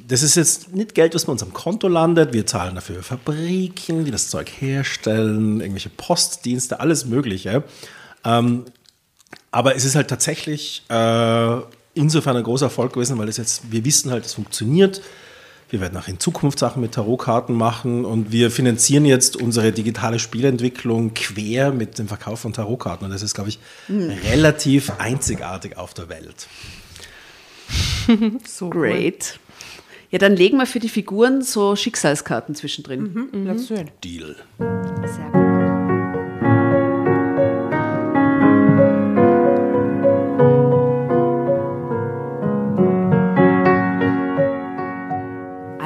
[0.08, 2.32] Das ist jetzt nicht Geld, was bei uns am Konto landet.
[2.32, 7.62] Wir zahlen dafür Fabriken, die das Zeug herstellen, irgendwelche Postdienste, alles Mögliche.
[8.24, 8.64] Ähm,
[9.52, 11.56] aber es ist halt tatsächlich äh,
[11.94, 15.02] insofern ein großer Erfolg gewesen, weil es jetzt, wir wissen halt, es funktioniert.
[15.70, 20.18] Wir werden auch in Zukunft Sachen mit Tarotkarten machen und wir finanzieren jetzt unsere digitale
[20.18, 23.06] Spielentwicklung quer mit dem Verkauf von Tarotkarten.
[23.06, 26.48] Und das ist, glaube ich, relativ einzigartig auf der Welt.
[28.44, 29.38] So Great.
[30.10, 33.30] Ja, dann legen wir für die Figuren so Schicksalskarten zwischendrin.
[33.32, 33.56] Cool.
[33.66, 33.92] Do it.
[34.04, 34.36] Deal.
[34.58, 35.51] Sehr gut.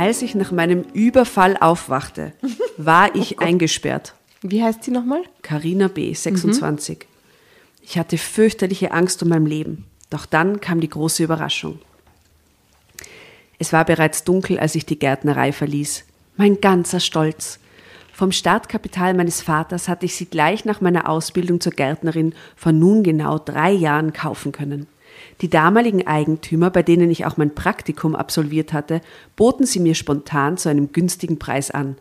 [0.07, 2.33] Als ich nach meinem Überfall aufwachte,
[2.77, 4.14] war ich eingesperrt.
[4.40, 5.23] Wie heißt sie nochmal?
[5.42, 7.09] Carina B., 26.
[7.83, 9.85] Ich hatte fürchterliche Angst um mein Leben.
[10.09, 11.81] Doch dann kam die große Überraschung.
[13.59, 16.05] Es war bereits dunkel, als ich die Gärtnerei verließ.
[16.37, 17.59] Mein ganzer Stolz.
[18.12, 23.03] Vom Startkapital meines Vaters hatte ich sie gleich nach meiner Ausbildung zur Gärtnerin vor nun
[23.03, 24.87] genau drei Jahren kaufen können.
[25.42, 29.01] Die damaligen Eigentümer, bei denen ich auch mein Praktikum absolviert hatte,
[29.37, 31.96] boten sie mir spontan zu einem günstigen Preis an.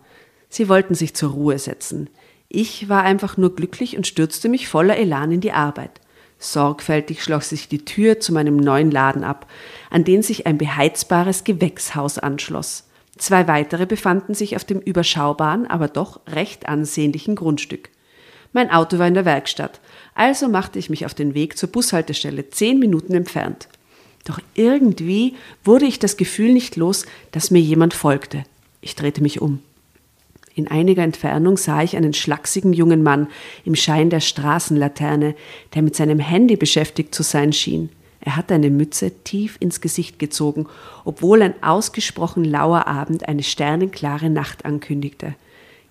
[0.50, 2.10] Sie wollten sich zur Ruhe setzen.
[2.48, 6.00] Ich war einfach nur glücklich und stürzte mich voller Elan in die Arbeit.
[6.38, 9.48] Sorgfältig schloss sich die Tür zu meinem neuen Laden ab,
[9.89, 12.88] an den sich ein beheizbares Gewächshaus anschloss.
[13.17, 17.89] Zwei weitere befanden sich auf dem überschaubaren, aber doch recht ansehnlichen Grundstück.
[18.52, 19.80] Mein Auto war in der Werkstatt,
[20.15, 23.67] also machte ich mich auf den Weg zur Bushaltestelle, zehn Minuten entfernt.
[24.23, 28.43] Doch irgendwie wurde ich das Gefühl nicht los, dass mir jemand folgte.
[28.82, 29.60] Ich drehte mich um.
[30.56, 33.28] In einiger Entfernung sah ich einen schlachsigen jungen Mann
[33.65, 35.36] im Schein der Straßenlaterne,
[35.73, 37.89] der mit seinem Handy beschäftigt zu sein schien.
[38.21, 40.67] Er hatte eine Mütze tief ins Gesicht gezogen,
[41.04, 45.36] obwohl ein ausgesprochen lauer Abend eine sternenklare Nacht ankündigte.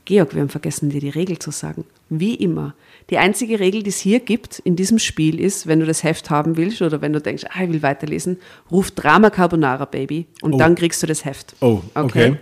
[0.04, 1.84] Georg, wir haben vergessen, dir die Regel zu sagen.
[2.10, 2.74] Wie immer.
[3.10, 6.28] Die einzige Regel, die es hier gibt in diesem Spiel ist, wenn du das Heft
[6.30, 8.38] haben willst oder wenn du denkst, ah, ich will weiterlesen,
[8.70, 10.58] ruf Drama Carbonara, Baby, und Oh.
[10.58, 11.54] dann kriegst du das Heft.
[11.60, 12.36] Oh, okay.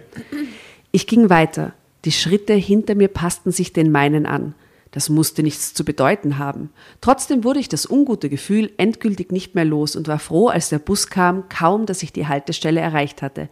[0.91, 1.73] Ich ging weiter.
[2.05, 4.55] Die Schritte hinter mir passten sich den meinen an.
[4.91, 6.69] Das musste nichts zu bedeuten haben.
[7.01, 10.81] Trotzdem wurde ich das ungute Gefühl endgültig nicht mehr los und war froh, als der
[10.81, 13.49] Bus kam, kaum dass ich die Haltestelle erreicht hatte.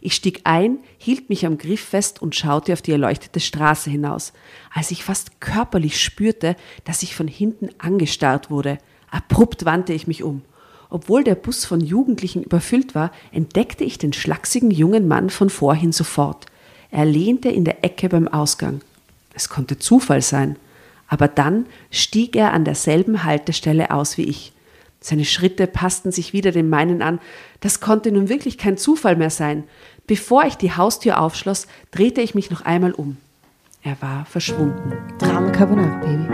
[0.00, 4.32] Ich stieg ein, hielt mich am Griff fest und schaute auf die erleuchtete Straße hinaus,
[4.72, 8.78] als ich fast körperlich spürte, dass ich von hinten angestarrt wurde.
[9.10, 10.42] Abrupt wandte ich mich um.
[10.90, 15.92] Obwohl der Bus von Jugendlichen überfüllt war, entdeckte ich den schlachsigen jungen Mann von vorhin
[15.92, 16.46] sofort.
[16.90, 18.80] Er lehnte in der Ecke beim Ausgang.
[19.34, 20.56] Es konnte Zufall sein,
[21.10, 24.52] Aber dann stieg er an derselben Haltestelle aus wie ich.
[25.00, 27.20] Seine Schritte passten sich wieder den meinen an.
[27.60, 29.64] Das konnte nun wirklich kein Zufall mehr sein.
[30.06, 33.16] Bevor ich die Haustür aufschloss, drehte ich mich noch einmal um.
[33.82, 34.92] Er war verschwunden.
[35.18, 36.28] Drama Carbonara, Baby.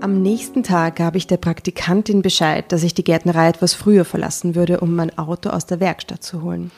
[0.00, 4.54] Am nächsten Tag gab ich der Praktikantin Bescheid, dass ich die Gärtnerei etwas früher verlassen
[4.54, 6.70] würde, um mein Auto aus der Werkstatt zu holen.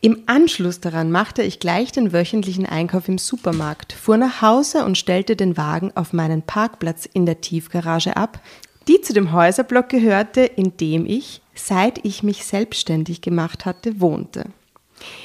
[0.00, 4.98] Im Anschluss daran machte ich gleich den wöchentlichen Einkauf im Supermarkt, fuhr nach Hause und
[4.98, 8.40] stellte den Wagen auf meinen Parkplatz in der Tiefgarage ab,
[8.88, 14.44] die zu dem Häuserblock gehörte, in dem ich, seit ich mich selbstständig gemacht hatte, wohnte.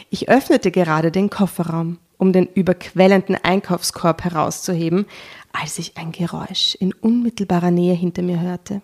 [0.10, 5.06] Ich öffnete gerade den Kofferraum, um den überquellenden Einkaufskorb herauszuheben,
[5.52, 8.82] als ich ein Geräusch in unmittelbarer Nähe hinter mir hörte.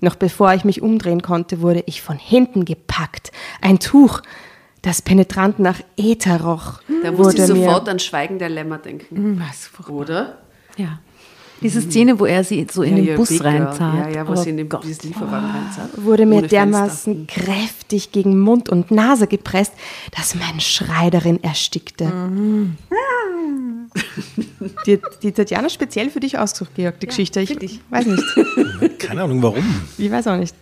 [0.00, 3.32] Noch bevor ich mich umdrehen konnte, wurde ich von hinten gepackt.
[3.60, 4.22] Ein Tuch,
[4.82, 6.80] das penetrant nach Äther roch.
[7.02, 9.40] Da musste ich sofort an Schweigen der Lämmer denken.
[9.44, 9.94] Was furchtbar.
[9.96, 10.38] Oder?
[10.76, 11.00] Ja.
[11.62, 14.10] Diese Szene, wo er sie so in den ja, Bus Big reinzahlt.
[14.14, 14.84] Ja, ja, wo Oh sie in den Gott.
[14.84, 16.04] dieses Lieferwagen reinzahlt.
[16.04, 16.56] wurde mir Ohne Fenster.
[16.66, 19.72] dermaßen kräftig gegen Mund und Nase gepresst,
[20.14, 22.12] dass mein Schrei darin erstickte.
[24.86, 27.40] Die, die Tatjana speziell für dich ausgesucht, Georg, die Geschichte.
[27.40, 28.98] Ich, ich weiß nicht.
[28.98, 29.64] Keine Ahnung warum.
[29.96, 30.54] Ich weiß auch nicht.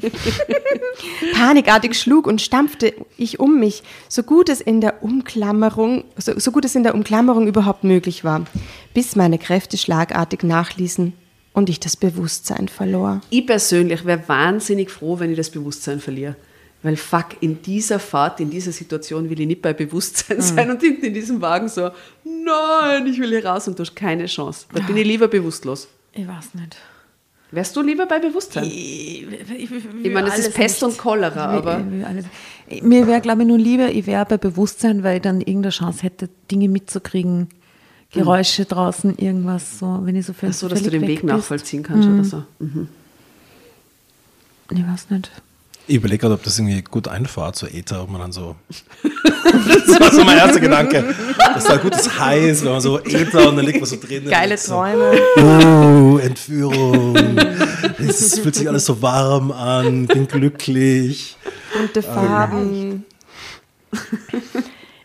[1.34, 6.50] Panikartig schlug und stampfte ich um mich, so gut es in der Umklammerung, so, so
[6.52, 8.44] gut es in der Umklammerung überhaupt möglich war,
[8.92, 11.14] bis meine Kräfte schlagartig nachließen
[11.54, 13.20] und ich das Bewusstsein verlor.
[13.30, 16.36] Ich persönlich wäre wahnsinnig froh, wenn ich das Bewusstsein verliere.
[16.82, 20.82] Weil fuck, in dieser Fahrt, in dieser Situation will ich nicht bei Bewusstsein sein und
[20.82, 21.90] hinten in diesem Wagen so,
[22.24, 24.66] nein, ich will hier raus und du hast keine Chance.
[24.74, 25.88] Da bin ich lieber bewusstlos.
[26.12, 26.76] Ich weiß nicht.
[27.54, 28.64] Wärst du lieber bei Bewusstsein?
[28.64, 29.70] Ich, ich,
[30.02, 31.78] Ich meine, das ist Pest und Cholera, aber
[32.82, 36.02] mir wäre, glaube ich, nur lieber, ich wäre bei Bewusstsein, weil ich dann irgendeine Chance
[36.02, 37.48] hätte, Dinge mitzukriegen,
[38.10, 41.24] Geräusche draußen, irgendwas so, wenn ich so für so, dass du den Weg bist.
[41.24, 42.42] nachvollziehen kannst oder so.
[42.58, 42.88] Mhm.
[44.70, 45.30] Ich weiß nicht.
[45.86, 48.56] Ich überlege gerade, ob das irgendwie gut einfahrt, so Äther, ob man dann so.
[49.02, 51.14] das war so mein erster Gedanke.
[51.36, 54.24] Das ist ein gutes Heiß, wenn man so Äther und dann liegt man so drin.
[54.24, 55.12] Geile so, Träume.
[55.36, 57.36] Oh, Entführung.
[57.98, 61.36] Es fühlt sich alles so warm an, bin glücklich.
[61.76, 63.04] Bunte Farben.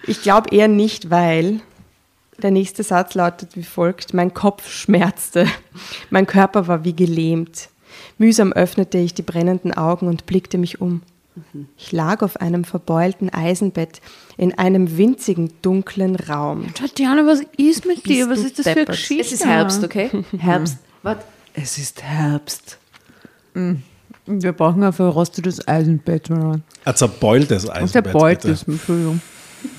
[0.08, 1.60] Ich glaube eher nicht, weil
[2.42, 5.46] der nächste Satz lautet wie folgt: Mein Kopf schmerzte,
[6.10, 7.70] mein Körper war wie gelähmt.
[8.20, 11.02] Mühsam öffnete ich die brennenden Augen und blickte mich um.
[11.78, 14.02] Ich lag auf einem verbeulten Eisenbett
[14.38, 16.74] in einem winzigen, dunklen Raum.
[16.74, 18.28] Tatjana, was ist mit dir?
[18.28, 18.90] Bist Was du ist das für deppert?
[18.90, 19.22] eine Geschichte?
[19.24, 20.10] Es ist Herbst, okay?
[20.38, 20.78] Herbst.
[21.02, 21.24] Warte.
[21.54, 22.78] Es ist Herbst.
[24.26, 26.30] Wir brauchen ein verrostetes Eisenbett.
[26.30, 26.62] Ein
[26.94, 28.14] zerbeultes Eisenbett.
[28.14, 28.50] bitte.
[28.50, 29.22] ist, Entschuldigung.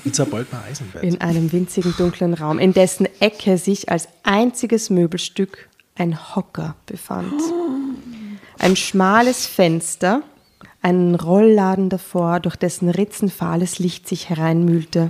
[0.03, 1.03] Ein zerbeultes Eisenbett.
[1.03, 7.33] In einem winzigen, dunklen Raum, in dessen Ecke sich als einziges Möbelstück ein Hocker befand.
[8.61, 10.21] Ein schmales Fenster,
[10.83, 15.09] einen Rollladen davor, durch dessen Ritzen fahles Licht sich hereinmühlte.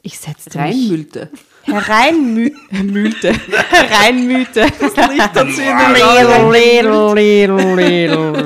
[0.00, 1.28] Ich setzte mich Reinmühlte.
[1.64, 3.34] hereinmühlte,
[3.68, 4.66] hereinmühlte.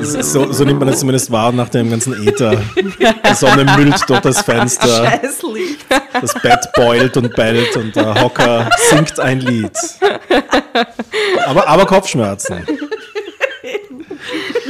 [0.04, 2.60] So, so nimmt man es zumindest wahr nach dem ganzen Äther.
[2.76, 5.20] Die Sonne müllt durch das Fenster.
[6.20, 9.78] Das Bett beult und bellt und der Hocker singt ein Lied.
[11.46, 12.66] Aber, aber Kopfschmerzen.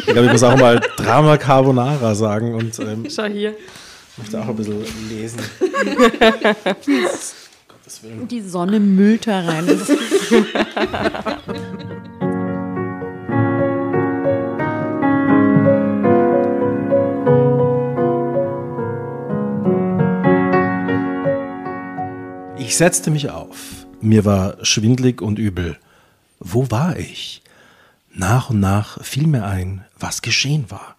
[0.07, 3.55] Ich glaube, ich muss auch mal Drama Carbonara sagen und ähm, Schau hier.
[4.17, 5.41] möchte auch ein bisschen lesen.
[8.31, 9.67] Die Sonne müllt herein.
[9.67, 9.99] Das ist
[22.59, 23.87] Ich setzte mich auf.
[24.01, 25.77] Mir war schwindlig und übel.
[26.41, 27.43] Wo war ich?
[28.15, 30.97] Nach und nach fiel mir ein, was geschehen war.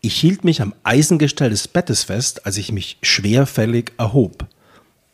[0.00, 4.46] Ich hielt mich am Eisengestell des Bettes fest, als ich mich schwerfällig erhob.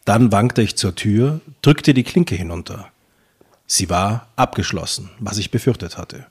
[0.05, 2.88] Dann wankte ich zur Tür, drückte die Klinke hinunter.
[3.67, 6.27] Sie war abgeschlossen, was ich befürchtet hatte.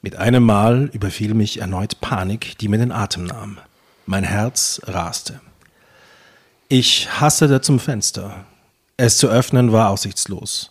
[0.00, 3.58] Mit einem Mal überfiel mich erneut Panik, die mir den Atem nahm.
[4.06, 5.40] Mein Herz raste.
[6.68, 8.44] Ich hastete zum Fenster.
[8.96, 10.70] Es zu öffnen war aussichtslos.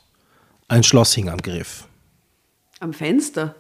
[0.68, 1.88] Ein Schloss hing am Griff.
[2.82, 3.56] Am Fenster.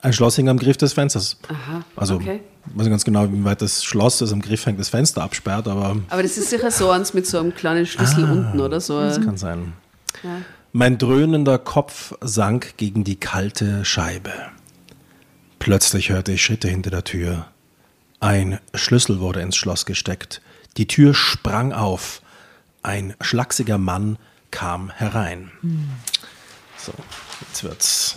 [0.00, 1.36] Ein Schloss hing am Griff des Fensters.
[1.48, 2.40] Aha, Also, okay.
[2.66, 5.22] ich weiß nicht ganz genau, wie weit das Schloss, das am Griff hängt, das Fenster
[5.22, 8.80] absperrt, aber Aber das ist sicher so eins mit so einem kleinen Schlüssel unten oder
[8.80, 9.00] so.
[9.00, 9.74] das kann sein.
[10.72, 14.32] Mein dröhnender Kopf sank gegen die kalte Scheibe.
[15.58, 17.46] Plötzlich hörte ich Schritte hinter der Tür.
[18.20, 20.40] Ein Schlüssel wurde ins Schloss gesteckt.
[20.76, 22.22] Die Tür sprang auf.
[22.82, 24.16] Ein schlachsiger Mann
[24.50, 25.50] kam herein.
[26.76, 26.92] So,
[27.48, 28.16] jetzt wird's.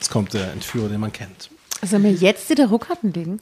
[0.00, 1.50] Jetzt kommt der Entführer, den man kennt.
[1.84, 3.40] Sollen wir jetzt die Tarotkarten legen?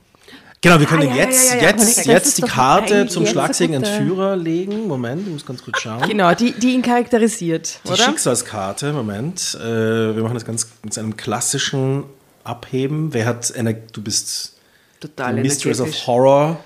[0.60, 1.68] Genau, wir können ja, ja, jetzt, ja, ja, ja.
[1.70, 4.88] jetzt, jetzt die Karte zum schlagsigen gute- Entführer legen.
[4.88, 6.02] Moment, ich muss ganz kurz schauen.
[6.08, 8.02] Genau, die, die ihn charakterisiert, Die oder?
[8.02, 9.56] Schicksalskarte, Moment.
[9.60, 12.02] Äh, wir machen das ganz mit einem klassischen
[12.42, 13.14] Abheben.
[13.14, 14.56] Wer hat Ener Du bist
[14.98, 15.90] Total Mistress of.
[16.08, 16.58] Horror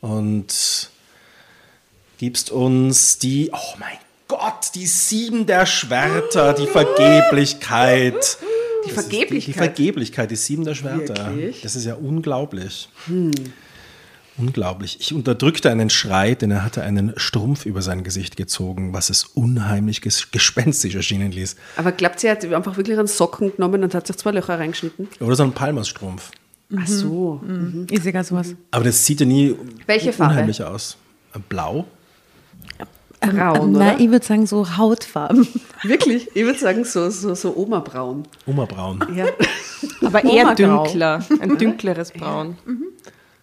[0.00, 0.90] und
[2.18, 8.38] gibst uns die, oh mein Gott, die sieben der Schwerter, die Vergeblichkeit.
[8.88, 9.54] Die Das ist Die, die Vergeblichkeit.
[9.76, 11.34] Vergeblichkeit, die sieben der Schwerter.
[11.34, 11.60] Wirklich?
[11.62, 12.88] Das ist ja unglaublich.
[14.38, 14.98] Unglaublich.
[15.00, 19.24] Ich unterdrückte einen Schrei, denn er hatte einen Strumpf über sein Gesicht gezogen, was es
[19.24, 21.56] unheimlich ges gespenstisch erschienen ließ.
[21.76, 25.08] Aber glaubt sie, hat einfach wirklich einen Socken genommen und hat sich zwei Löcher reingeschnitten?
[25.20, 26.30] Oder so ein Palmerstrumpf.
[26.76, 27.40] Ach so.
[27.90, 28.54] Ist ja gar sowas.
[28.72, 29.54] Aber das sieht ja nie
[29.86, 30.32] Welche Farbe?
[30.34, 30.98] unheimlich aus.
[31.48, 31.86] Blau?
[33.20, 34.00] Braun, Nein, oder?
[34.00, 35.46] ich würde sagen so Hautfarben.
[35.82, 36.28] Wirklich?
[36.34, 38.24] Ich würde sagen so, so, so Oma-Braun.
[38.46, 39.04] Omabraun.
[39.14, 39.26] Ja.
[40.06, 42.56] Aber eher dünkler, ein dünkleres Braun.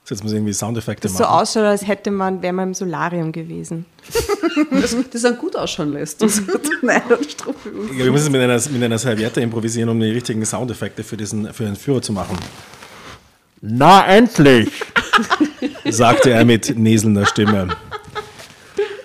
[0.05, 1.33] So, Jetzt muss ich irgendwie Soundeffekte Das so machen.
[1.41, 3.85] ausschaut, als hätte man, wäre man im Solarium gewesen.
[4.69, 6.21] Das, das dann gut ausschauen lässt.
[6.21, 6.39] Das
[6.83, 11.17] Nein, wir müssen es mit einer, mit einer Serviette improvisieren, um die richtigen Soundeffekte für,
[11.17, 12.37] diesen, für den Führer zu machen.
[13.61, 14.69] Na endlich!
[15.89, 17.69] Sagte er mit näselnder Stimme.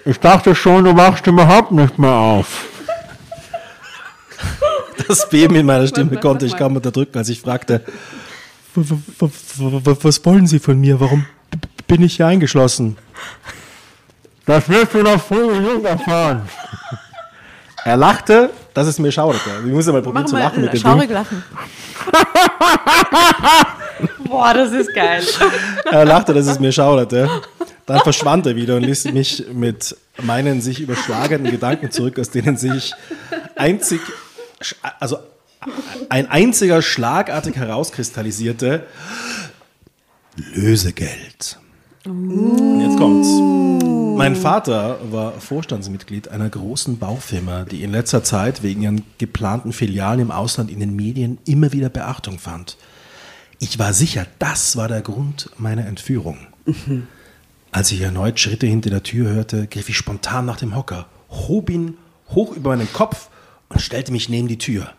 [0.08, 2.46] Ich dachte schon, du wachst überhaupt nicht mehr auf.
[5.06, 7.82] Das Beben in meiner Stimme konnte ich kaum unterdrücken, als ich fragte,
[8.74, 10.98] "W- w- w- w- was wollen Sie von mir?
[10.98, 11.26] Warum
[11.86, 12.96] bin ich hier eingeschlossen?
[14.46, 16.48] Das wirst du noch früh genug erfahren.
[17.84, 19.50] Er lachte, dass es mir schauderte.
[19.66, 21.12] Ich muss ja mal probieren Mach zu lachen mit mal dem schaurig Ding.
[21.16, 21.44] lachen.
[24.26, 25.22] Boah, das ist geil.
[25.90, 27.28] Er lachte, dass es mir schauderte.
[27.88, 32.58] Dann verschwand er wieder und ließ mich mit meinen sich überschlagenden Gedanken zurück, aus denen
[32.58, 32.92] sich
[33.56, 34.00] einzig,
[35.00, 35.16] also
[36.10, 38.84] ein einziger schlagartig herauskristallisierte
[40.54, 41.58] Lösegeld.
[42.04, 43.28] Und Jetzt kommt's.
[44.18, 50.20] Mein Vater war Vorstandsmitglied einer großen Baufirma, die in letzter Zeit wegen ihren geplanten Filialen
[50.20, 52.76] im Ausland in den Medien immer wieder Beachtung fand.
[53.60, 56.36] Ich war sicher, das war der Grund meiner Entführung.
[57.70, 61.68] Als ich erneut Schritte hinter der Tür hörte, griff ich spontan nach dem Hocker, hob
[61.68, 61.98] ihn
[62.30, 63.28] hoch über meinen Kopf
[63.68, 64.92] und stellte mich neben die Tür,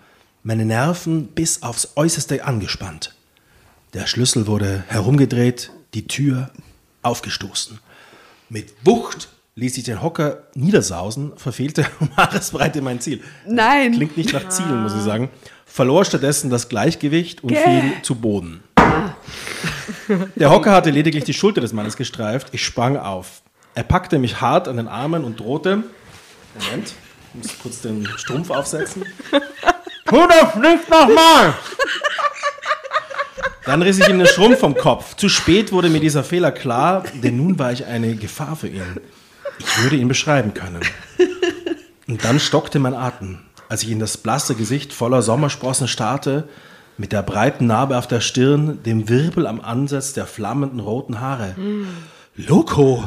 [0.44, 3.16] meine Nerven bis aufs Äußerste angespannt.
[3.94, 6.52] Der Schlüssel wurde herumgedreht, die Tür
[7.02, 7.80] aufgestoßen.
[8.50, 13.22] Mit Wucht ließ ich den Hocker niedersausen, verfehlte um Haaresbreite mein Ziel.
[13.48, 13.94] Nein.
[13.94, 15.30] Klingt nicht nach Zielen, muss ich sagen.
[15.66, 18.64] Verlor stattdessen das Gleichgewicht und fiel zu Boden.
[20.36, 22.48] Der Hocker hatte lediglich die Schulter des Mannes gestreift.
[22.52, 23.42] Ich sprang auf.
[23.76, 25.84] Er packte mich hart an den Armen und drohte.
[26.60, 26.94] Moment,
[27.34, 29.06] ich muss kurz den Strumpf aufsetzen.
[30.06, 31.54] Tu das nicht nochmal!
[33.66, 35.16] Dann riss ich ihm den Strumpf vom Kopf.
[35.16, 39.00] Zu spät wurde mir dieser Fehler klar, denn nun war ich eine Gefahr für ihn.
[39.60, 40.82] Ich würde ihn beschreiben können.
[42.08, 46.50] Und dann stockte mein Atem, als ich in das blasse Gesicht voller Sommersprossen starrte,
[47.00, 51.56] mit der breiten Narbe auf der Stirn, dem Wirbel am Ansatz der flammenden roten Haare.
[52.36, 53.06] Loco!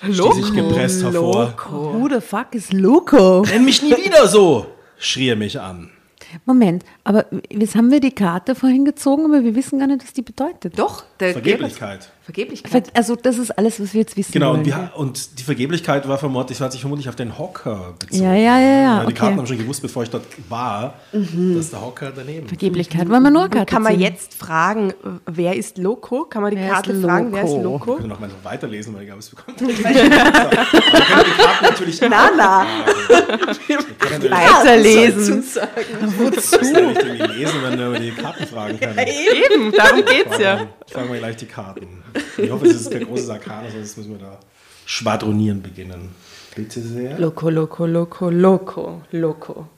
[0.00, 1.54] stieß ich gepresst hervor.
[1.70, 3.42] Who the fuck is Loco?
[3.42, 4.66] Nenn mich nie wieder so!
[4.96, 5.90] schrie er mich an.
[6.46, 10.12] Moment, aber jetzt haben wir die Karte vorhin gezogen, aber wir wissen gar nicht, was
[10.12, 10.78] die bedeutet.
[10.78, 12.10] Doch, der Vergeblichkeit.
[12.22, 12.90] Vergeblichkeit.
[12.94, 14.66] Also das ist alles, was wir jetzt wissen Genau, und, wollen.
[14.66, 18.22] wir, und die Vergeblichkeit war vermutlich, hat sich vermutlich auf den Hocker bezogen.
[18.22, 19.14] Ja, ja, ja, ja, Die okay.
[19.14, 22.50] Karten haben schon gewusst, bevor ich dort war, dass der Hocker daneben ist.
[22.50, 24.94] Vergeblichkeit, wollen wir nur eine Karte Kann man jetzt fragen,
[25.26, 26.24] wer ist Loco?
[26.26, 27.92] Kann man die Wer Karte fragen, wer ist Loco?
[27.92, 29.58] Ich könnte noch mal so weiterlesen, weil ich glaube, es bekommt.
[29.58, 29.64] so.
[29.64, 32.66] Aber wir können die Karten natürlich Na, na.
[34.30, 35.42] Weiterlesen.
[35.42, 36.56] Wozu?
[36.60, 38.98] Ich ja nicht irgendwie lesen, wenn wir über die Karten fragen können.
[38.98, 40.68] Eben, darum geht's ja.
[40.86, 42.01] Ich frage mal gleich die Karten.
[42.36, 44.38] Ich hoffe, es ist kein großes Arkan, sonst müssen wir da
[44.86, 46.10] schwadronieren beginnen.
[46.54, 47.18] Bitte sehr.
[47.18, 49.68] Loco, Loco, Loco, Loco, Loco.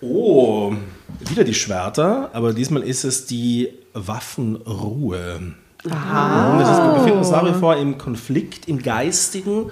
[0.00, 0.72] Oh,
[1.20, 5.54] wieder die Schwerter, aber diesmal ist es die Waffenruhe.
[5.90, 6.58] Aha.
[6.58, 9.70] Das ist, wir befinden uns nach wie vor im Konflikt, im Geistigen,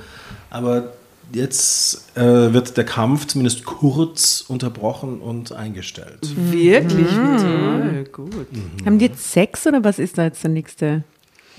[0.50, 0.92] aber
[1.32, 6.18] jetzt äh, wird der Kampf zumindest kurz unterbrochen und eingestellt.
[6.50, 7.08] Wirklich?
[7.08, 8.46] Toll, gut.
[8.84, 11.04] Haben die jetzt Sex oder was ist da jetzt der nächste?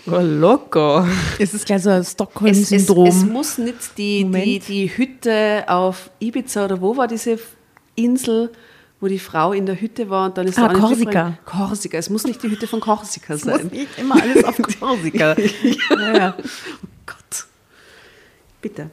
[0.07, 1.05] Oh, Loco.
[1.39, 3.07] Ist es gleich so ein Es, es, Stockholm-Syndrom?
[3.07, 4.67] es muss nicht die, die, Moment.
[4.67, 7.39] die Hütte auf Ibiza oder wo war diese
[7.95, 8.51] Insel,
[8.99, 11.37] wo die Frau in der Hütte war und dann ist Ah, da eine Korsika.
[11.45, 11.97] Korsika.
[11.97, 13.67] Es muss nicht die Hütte von Korsika sein.
[13.71, 15.35] nicht immer alles auf Korsika.
[15.37, 16.35] ja, ja.
[16.37, 16.43] Oh
[17.05, 17.45] Gott.
[18.61, 18.89] Bitte.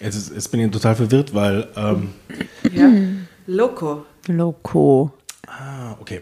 [0.00, 2.10] Jetzt, ist, jetzt bin ich total verwirrt, weil, ähm,
[2.72, 2.90] Ja.
[3.46, 4.04] Loco.
[4.26, 5.12] Loco.
[5.46, 6.20] ah, okay.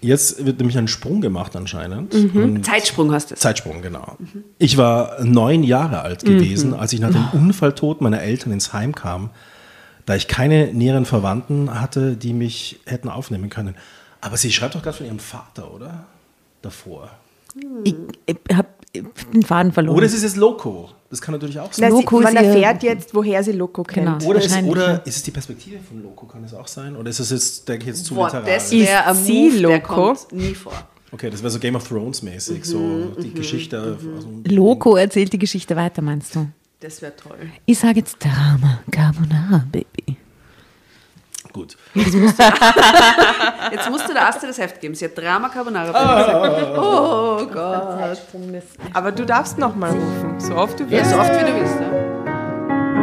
[0.00, 2.12] Jetzt wird nämlich ein Sprung gemacht anscheinend.
[2.12, 2.64] Mhm.
[2.64, 3.36] Zeitsprung hast du.
[3.36, 4.16] Zeitsprung, genau.
[4.58, 8.96] Ich war neun Jahre alt gewesen, als ich nach dem Unfalltod meiner Eltern ins Heim
[8.96, 9.30] kam,
[10.04, 13.76] da ich keine näheren Verwandten hatte, die mich hätten aufnehmen können.
[14.20, 16.04] Aber sie schreibt doch gerade von ihrem Vater, oder?
[16.62, 17.10] Davor.
[17.84, 17.94] Ich,
[18.26, 19.96] ich habe den Faden verloren.
[19.96, 20.90] Oder es ist jetzt Loco.
[21.12, 21.90] Das kann natürlich auch sein.
[21.90, 24.18] Loco man erfährt jetzt, woher sie Loco kennt.
[24.18, 24.30] Genau.
[24.30, 26.96] Oder, ist, oder ist es die Perspektive von Loco, kann es auch sein?
[26.96, 28.54] Oder ist es jetzt, denke ich, jetzt zu Boah, literarisch?
[28.54, 29.94] das wäre ein sie Move, Loco?
[29.94, 30.72] kommt nie vor.
[31.10, 33.78] Okay, das wäre so Game of Thrones mäßig, so die Geschichte.
[33.78, 34.08] Also,
[34.46, 36.48] Loco erzählt die Geschichte weiter, meinst du?
[36.80, 37.36] Das wäre toll.
[37.66, 40.16] Ich sage jetzt Drama Carbonara, Baby.
[41.52, 41.76] Gut.
[41.94, 42.14] Jetzt
[43.90, 44.94] musst du der Aste das Heft geben.
[44.94, 46.78] Sie hat Drama Carbonara mir gesagt.
[46.78, 48.18] Oh Gott.
[48.94, 51.10] Aber du darfst noch mal rufen, so oft du Ja, willst.
[51.10, 51.74] so oft wie du willst.
[51.80, 53.02] Ja.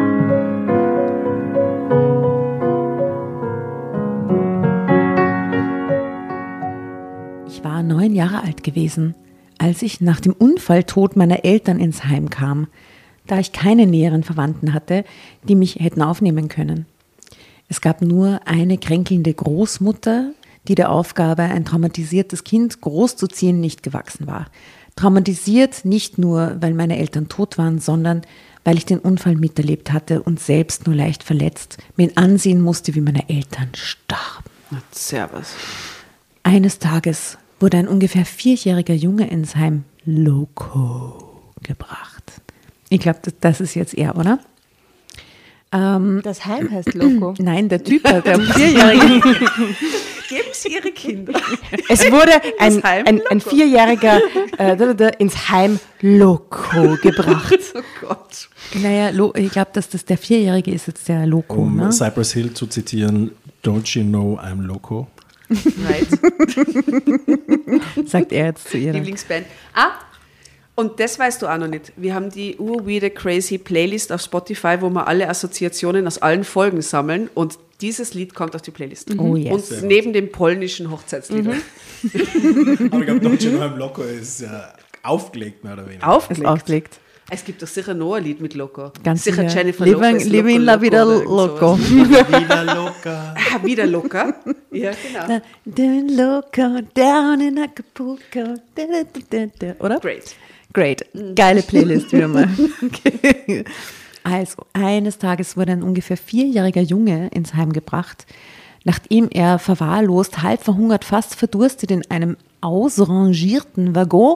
[7.47, 9.15] Ich war neun Jahre alt gewesen,
[9.57, 12.67] als ich nach dem Unfalltod meiner Eltern ins Heim kam,
[13.27, 15.03] da ich keine näheren Verwandten hatte,
[15.43, 16.85] die mich hätten aufnehmen können.
[17.69, 20.31] Es gab nur eine kränkelnde Großmutter,
[20.67, 24.47] die der Aufgabe, ein traumatisiertes Kind großzuziehen, nicht gewachsen war.
[24.95, 28.23] Traumatisiert nicht nur, weil meine Eltern tot waren, sondern
[28.65, 33.01] weil ich den Unfall miterlebt hatte und selbst nur leicht verletzt mir ansehen musste, wie
[33.01, 34.49] meine Eltern starben.
[34.71, 35.53] Na, Servus.
[36.43, 42.41] Eines Tages wurde ein ungefähr vierjähriger Junge ins Heim Loco gebracht.
[42.89, 44.39] Ich glaube, das, das ist jetzt er, oder?
[45.71, 47.35] Das Heim heißt Loco.
[47.39, 49.21] Nein, der Typ, der der Vierjährige.
[50.29, 51.33] Geben Sie Ihre Kinder.
[51.87, 53.41] Es wurde ein, Heim ein, ein.
[53.41, 54.19] Vierjähriger
[54.57, 57.55] äh, ins Heim Loco gebracht.
[57.75, 58.49] Oh Gott.
[58.81, 61.61] naja, Lo, ich glaube, dass das der Vierjährige ist jetzt der Loco.
[61.61, 61.91] Um Ne?
[61.91, 63.31] Cypress Hill zu zitieren,
[63.63, 65.07] Don't you know I'm loco?
[65.49, 66.07] Right.
[68.07, 68.93] Sagt er jetzt zu ihr.
[68.93, 69.45] Lieblingsband.
[69.73, 69.91] Ah,
[70.79, 71.91] und das weißt du auch noch nicht.
[71.97, 76.81] Wir haben die urweirde crazy Playlist auf Spotify, wo wir alle Assoziationen aus allen Folgen
[76.81, 79.09] sammeln und dieses Lied kommt auf die Playlist.
[79.17, 79.71] Oh, yes.
[79.71, 81.51] Und neben dem polnischen Hochzeitslieder.
[81.53, 84.73] Aber ich glaube, know I'm loco ist ja
[85.03, 86.01] aufgelegt, mehr oder weniger.
[86.01, 86.47] Ist Aufgelegt.
[86.47, 86.99] aufgelegt.
[87.31, 88.91] Es gibt doch sicher noch ein Lied mit Loco.
[89.03, 89.59] Ganz sicher sicher.
[89.59, 90.25] Jennifer Living- Lopez.
[90.25, 91.75] Living La Vida Loco.
[91.75, 91.79] sowas.
[91.89, 93.35] Wieder locker.
[93.37, 94.33] Ah, wieder Loca.
[94.71, 95.39] Ja, genau.
[96.15, 98.19] Loco, down in Acapulco.
[98.33, 99.85] Da, da, da, da, da.
[99.85, 99.99] Oder?
[99.99, 100.35] Great.
[100.73, 101.05] Great.
[101.35, 102.47] Geile Playlist wieder mal.
[102.83, 103.63] Okay.
[104.23, 108.25] Also, eines Tages wurde ein ungefähr vierjähriger Junge ins Heim gebracht,
[108.83, 114.35] nachdem er verwahrlost, halb verhungert, fast verdurstet in einem ausrangierten Waggon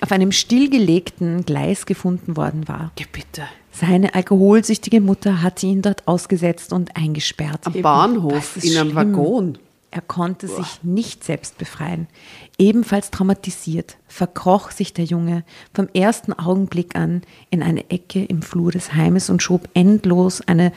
[0.00, 2.92] auf einem stillgelegten Gleis gefunden worden war.
[2.96, 3.42] Geh bitte.
[3.72, 7.66] Seine alkoholsüchtige Mutter hatte ihn dort ausgesetzt und eingesperrt.
[7.66, 8.94] Am Bahnhof, in einem schlimm.
[8.94, 9.58] Waggon.
[9.90, 12.08] Er konnte sich nicht selbst befreien.
[12.58, 18.72] Ebenfalls traumatisiert verkroch sich der Junge vom ersten Augenblick an in eine Ecke im Flur
[18.72, 20.72] des Heimes und schob endlos eine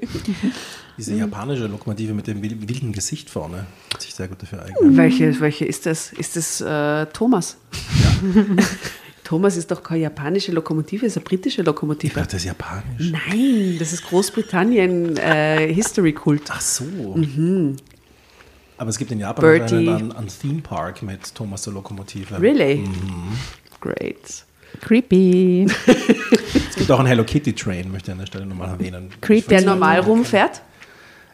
[0.97, 4.77] Diese japanische Lokomotive mit dem wil- wilden Gesicht vorne hat sich sehr gut dafür eignet.
[4.95, 6.13] Welche, welche ist das?
[6.13, 7.57] Ist das äh, Thomas?
[9.31, 12.13] Thomas ist doch keine japanische Lokomotive, ist eine britische Ich Lokomotive.
[12.15, 13.13] dachte, das ist japanisch.
[13.13, 16.41] Nein, das ist Großbritannien äh, History Kult.
[16.49, 16.83] Ach so.
[18.77, 19.57] Aber es gibt in Japan Mhm.
[19.57, 19.75] Bertie.
[19.89, 22.41] einen, einen, Theme Park mit Thomas der Lokomotive.
[22.41, 22.83] Really?
[23.79, 24.43] Great.
[24.81, 25.65] Creepy.
[26.69, 29.11] Es gibt auch einen Hello Kitty Train, möchte ich an der Stelle nochmal erwähnen.
[29.21, 29.47] Creepy.
[29.47, 30.61] Der normal rumfährt?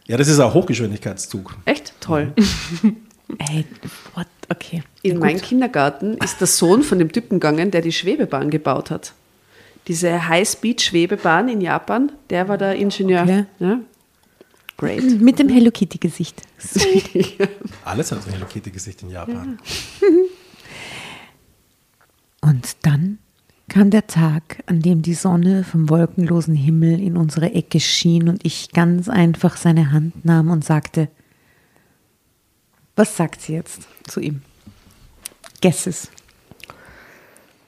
[0.05, 1.55] Ja, das ist ein Hochgeschwindigkeitszug.
[1.65, 1.93] Echt?
[1.99, 2.31] Toll.
[3.37, 3.65] Ey,
[4.13, 4.27] what?
[4.49, 4.83] Okay.
[5.01, 9.13] In meinem Kindergarten ist der Sohn von dem Typen gegangen, der die Schwebebahn gebaut hat.
[9.87, 13.23] Diese High-Speed-Schwebebahn in Japan, der war der Ingenieur.
[13.23, 13.45] Okay.
[13.59, 13.79] Ja?
[14.77, 15.19] Great.
[15.19, 16.43] Mit dem Hello Kitty-Gesicht.
[17.85, 19.59] Alles hat so ein Hello Kitty Gesicht in Japan.
[22.41, 23.17] Und dann
[23.69, 28.45] kam der Tag, an dem die Sonne vom wolkenlosen Himmel in unsere Ecke schien und
[28.45, 31.09] ich ganz einfach seine Hand nahm und sagte,
[32.97, 34.41] was sagt sie jetzt zu ihm?
[35.61, 36.09] Guesses.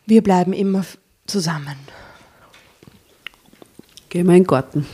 [0.06, 0.84] Wir bleiben immer
[1.28, 1.76] zusammen.
[4.10, 4.86] Geh mal in den Garten.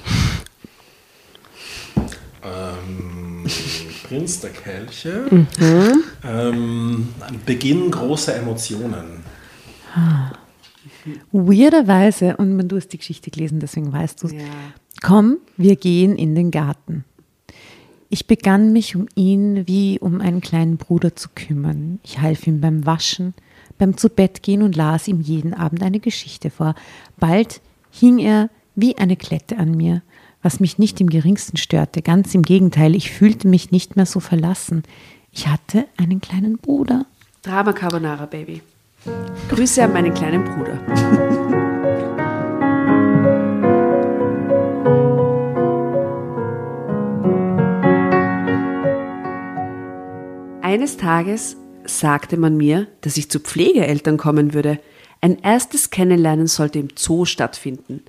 [2.43, 3.45] Ähm,
[4.03, 5.47] Prinz der Kelche.
[6.23, 9.23] Ähm, ein Beginn großer Emotionen.
[11.31, 14.33] Weirderweise, und du hast die Geschichte gelesen, deswegen weißt du es.
[14.33, 14.39] Ja.
[15.01, 17.05] Komm, wir gehen in den Garten.
[18.09, 21.99] Ich begann mich um ihn wie um einen kleinen Bruder zu kümmern.
[22.03, 23.33] Ich half ihm beim Waschen,
[23.77, 26.75] beim Zubettgehen und las ihm jeden Abend eine Geschichte vor.
[27.17, 30.01] Bald hing er wie eine Klette an mir,
[30.41, 32.01] was mich nicht im geringsten störte.
[32.01, 34.83] Ganz im Gegenteil, ich fühlte mich nicht mehr so verlassen.
[35.31, 37.05] Ich hatte einen kleinen Bruder.
[37.41, 38.61] Drama Carbonara, Baby.
[39.49, 41.41] Grüße an meinen kleinen Bruder.
[50.75, 51.55] Eines Tages
[51.85, 54.77] sagte man mir, dass ich zu Pflegeeltern kommen würde.
[55.21, 58.03] Ein erstes Kennenlernen sollte im Zoo stattfinden.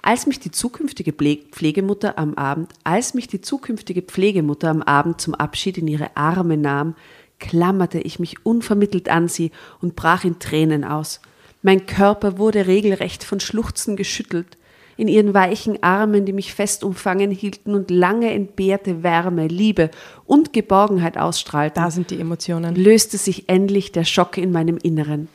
[0.00, 5.20] Als mich die zukünftige Pfle- Pflegemutter am Abend, als mich die zukünftige Pflegemutter am Abend
[5.20, 6.94] zum Abschied in ihre Arme nahm,
[7.38, 9.50] klammerte ich mich unvermittelt an sie
[9.82, 11.20] und brach in Tränen aus.
[11.60, 14.56] Mein Körper wurde regelrecht von Schluchzen geschüttelt.
[14.96, 19.90] In ihren weichen Armen, die mich fest umfangen hielten und lange entbehrte Wärme, Liebe
[20.24, 22.74] und Geborgenheit ausstrahlten, Da sind die Emotionen.
[22.74, 25.28] löste sich endlich der Schock in meinem Inneren.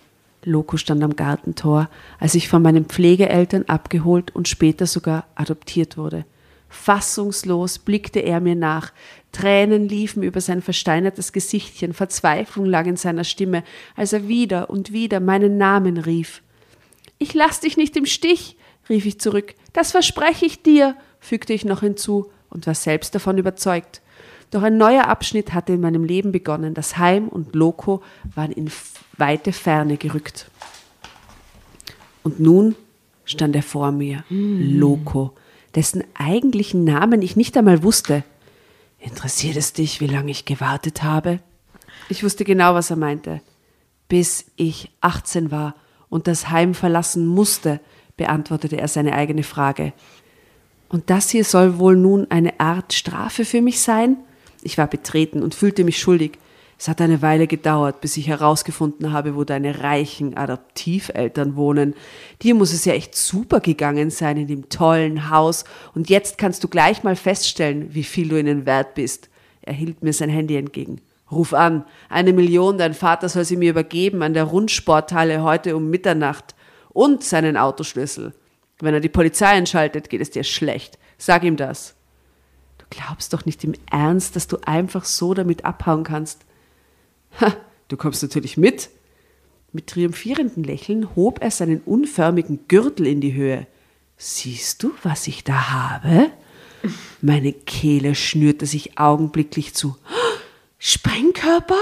[0.43, 1.89] Loco stand am Gartentor,
[2.19, 6.25] als ich von meinen Pflegeeltern abgeholt und später sogar adoptiert wurde.
[6.67, 8.91] Fassungslos blickte er mir nach.
[9.31, 13.63] Tränen liefen über sein versteinertes Gesichtchen, Verzweiflung lag in seiner Stimme,
[13.95, 16.41] als er wieder und wieder meinen Namen rief.
[17.19, 18.57] Ich lass dich nicht im Stich,
[18.89, 19.55] rief ich zurück.
[19.73, 24.01] Das verspreche ich dir, fügte ich noch hinzu und war selbst davon überzeugt.
[24.51, 26.73] Doch ein neuer Abschnitt hatte in meinem Leben begonnen.
[26.73, 28.03] Das Heim und Loco
[28.35, 28.69] waren in
[29.17, 30.51] weite Ferne gerückt.
[32.23, 32.75] Und nun
[33.23, 35.33] stand er vor mir, Loco,
[35.73, 38.23] dessen eigentlichen Namen ich nicht einmal wusste.
[38.99, 41.39] Interessiert es dich, wie lange ich gewartet habe?
[42.09, 43.41] Ich wusste genau, was er meinte.
[44.09, 45.75] Bis ich 18 war
[46.09, 47.79] und das Heim verlassen musste,
[48.21, 49.93] beantwortete er seine eigene Frage.
[50.89, 54.17] Und das hier soll wohl nun eine Art Strafe für mich sein?
[54.61, 56.33] Ich war betreten und fühlte mich schuldig.
[56.77, 61.95] Es hat eine Weile gedauert, bis ich herausgefunden habe, wo deine reichen Adoptiveltern wohnen.
[62.43, 65.63] Dir muss es ja echt super gegangen sein in dem tollen Haus.
[65.95, 69.29] Und jetzt kannst du gleich mal feststellen, wie viel du ihnen wert bist.
[69.63, 71.01] Er hielt mir sein Handy entgegen.
[71.31, 71.85] Ruf an.
[72.09, 76.53] Eine Million, dein Vater soll sie mir übergeben an der Rundsporthalle heute um Mitternacht.
[76.93, 78.33] Und seinen Autoschlüssel.
[78.79, 80.97] Wenn er die Polizei einschaltet, geht es dir schlecht.
[81.17, 81.95] Sag ihm das.
[82.77, 86.41] Du glaubst doch nicht im Ernst, dass du einfach so damit abhauen kannst.
[87.39, 87.55] Ha,
[87.87, 88.89] du kommst natürlich mit.
[89.71, 93.67] Mit triumphierendem Lächeln hob er seinen unförmigen Gürtel in die Höhe.
[94.17, 96.31] Siehst du, was ich da habe?
[97.21, 99.95] Meine Kehle schnürte sich augenblicklich zu.
[100.79, 101.79] Sprengkörper?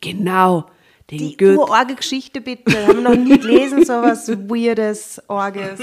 [0.00, 0.66] Genau,
[1.10, 1.58] den Die Gürtel.
[1.58, 2.70] Urorge-Geschichte bitte.
[2.72, 5.80] Wir haben noch nie gelesen, so was Weirdes, Orges.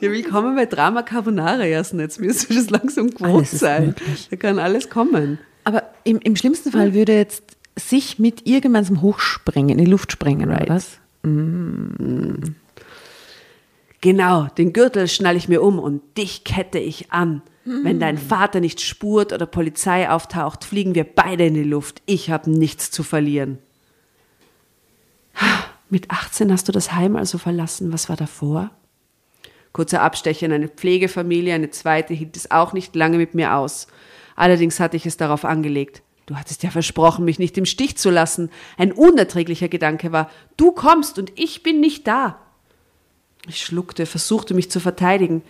[0.00, 2.20] Ja, willkommen bei Drama Carbonara erst jetzt.
[2.20, 3.86] Müsste das langsam gewohnt sein.
[3.86, 4.28] möglich.
[4.30, 5.38] Da kann alles kommen.
[5.64, 7.42] Aber im, im schlimmsten Fall würde jetzt
[7.78, 10.62] sich mit ihr gemeinsam hochspringen, in die Luft springen, Right.
[10.62, 10.98] oder was?
[14.00, 17.42] Genau, den Gürtel schnall ich mir um und dich kette ich an.
[17.64, 22.02] Wenn dein Vater nicht spurt oder Polizei auftaucht, fliegen wir beide in die Luft.
[22.06, 23.58] Ich habe nichts zu verlieren.
[25.92, 27.92] Mit 18 hast du das Heim also verlassen.
[27.92, 28.70] Was war davor?
[29.74, 33.88] Kurzer Abstecher in eine Pflegefamilie, eine zweite hielt es auch nicht lange mit mir aus.
[34.34, 36.00] Allerdings hatte ich es darauf angelegt.
[36.24, 38.48] Du hattest ja versprochen, mich nicht im Stich zu lassen.
[38.78, 42.38] Ein unerträglicher Gedanke war, du kommst und ich bin nicht da.
[43.46, 45.42] Ich schluckte, versuchte mich zu verteidigen.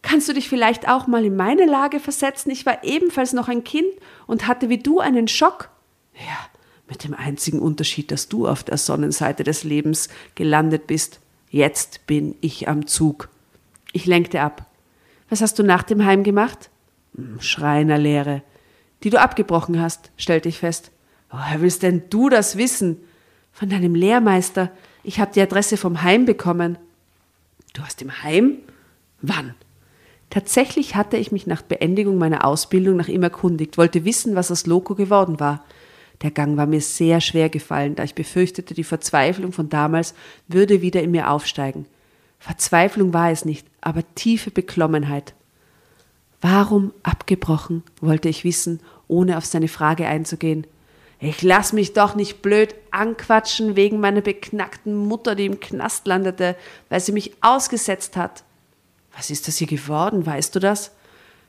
[0.00, 2.50] Kannst du dich vielleicht auch mal in meine Lage versetzen?
[2.50, 3.92] Ich war ebenfalls noch ein Kind
[4.26, 5.68] und hatte wie du einen Schock.
[6.14, 6.48] Ja,
[6.92, 11.20] mit dem einzigen Unterschied, dass du auf der Sonnenseite des Lebens gelandet bist.
[11.50, 13.30] Jetzt bin ich am Zug.
[13.92, 14.66] Ich lenkte ab.
[15.30, 16.68] Was hast du nach dem Heim gemacht?
[17.16, 18.42] Hm, Schreinerlehre.
[19.04, 20.90] Die du abgebrochen hast, stellte ich fest.
[21.30, 22.98] Woher willst denn du das wissen?
[23.52, 24.70] Von deinem Lehrmeister.
[25.02, 26.76] Ich habe die Adresse vom Heim bekommen.
[27.72, 28.58] Du hast im Heim?
[29.22, 29.54] Wann?
[30.28, 34.66] Tatsächlich hatte ich mich nach Beendigung meiner Ausbildung nach ihm erkundigt, wollte wissen, was aus
[34.66, 35.64] Loco geworden war.
[36.22, 40.14] Der Gang war mir sehr schwer gefallen, da ich befürchtete, die Verzweiflung von damals
[40.48, 41.86] würde wieder in mir aufsteigen.
[42.38, 45.34] Verzweiflung war es nicht, aber tiefe Beklommenheit.
[46.40, 50.66] Warum abgebrochen, wollte ich wissen, ohne auf seine Frage einzugehen.
[51.20, 56.56] Ich lass mich doch nicht blöd anquatschen wegen meiner beknackten Mutter, die im Knast landete,
[56.88, 58.42] weil sie mich ausgesetzt hat.
[59.14, 60.90] Was ist das ihr geworden, weißt du das?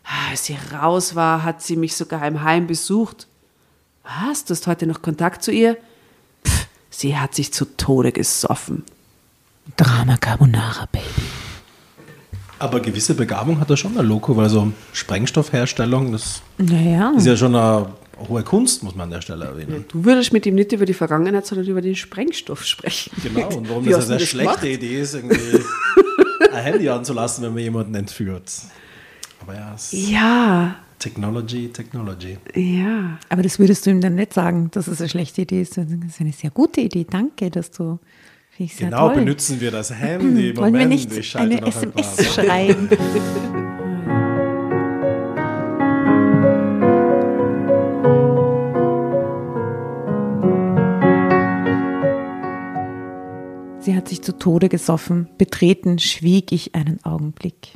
[0.04, 3.28] Ah, Als sie raus war, hat sie mich sogar im Heim besucht.
[4.04, 4.46] Was?
[4.46, 5.78] Du hast heute noch Kontakt zu ihr?
[6.46, 8.84] Pff, sie hat sich zu Tode gesoffen.
[9.78, 11.06] Drama Carbonara, Baby.
[12.60, 17.14] Aber gewisse Begabung hat er schon, der Loco, weil so Sprengstoffherstellung, das Naja.
[17.18, 17.88] ist ja schon eine
[18.28, 19.84] hohe Kunst, muss man an der Stelle erwähnen.
[19.90, 23.12] Du würdest mit ihm nicht über die Vergangenheit, sondern über den Sprengstoff sprechen.
[23.22, 24.66] Genau, und warum Wie das eine sehr das schlechte gemacht?
[24.66, 25.40] Idee ist, irgendwie
[26.54, 28.50] ein Handy anzulassen, wenn man jemanden entführt.
[29.42, 32.38] Aber ja, es ist Ja, Technology, Technology.
[32.56, 33.20] ja.
[33.30, 35.78] Aber das würdest du ihm dann nicht sagen, dass es eine schlechte Idee ist.
[35.78, 37.06] Das ist eine sehr gute Idee.
[37.10, 38.00] Danke, dass du.
[38.52, 39.16] Finde ich sehr Genau, toll.
[39.18, 40.56] benutzen wir das Handy.
[40.56, 41.94] Wollen wir Moment, nicht eine noch ein.
[41.94, 42.90] SMS schreiben?
[53.80, 55.28] Sie hat sich zu Tode gesoffen.
[55.38, 57.74] Betreten schwieg ich einen Augenblick.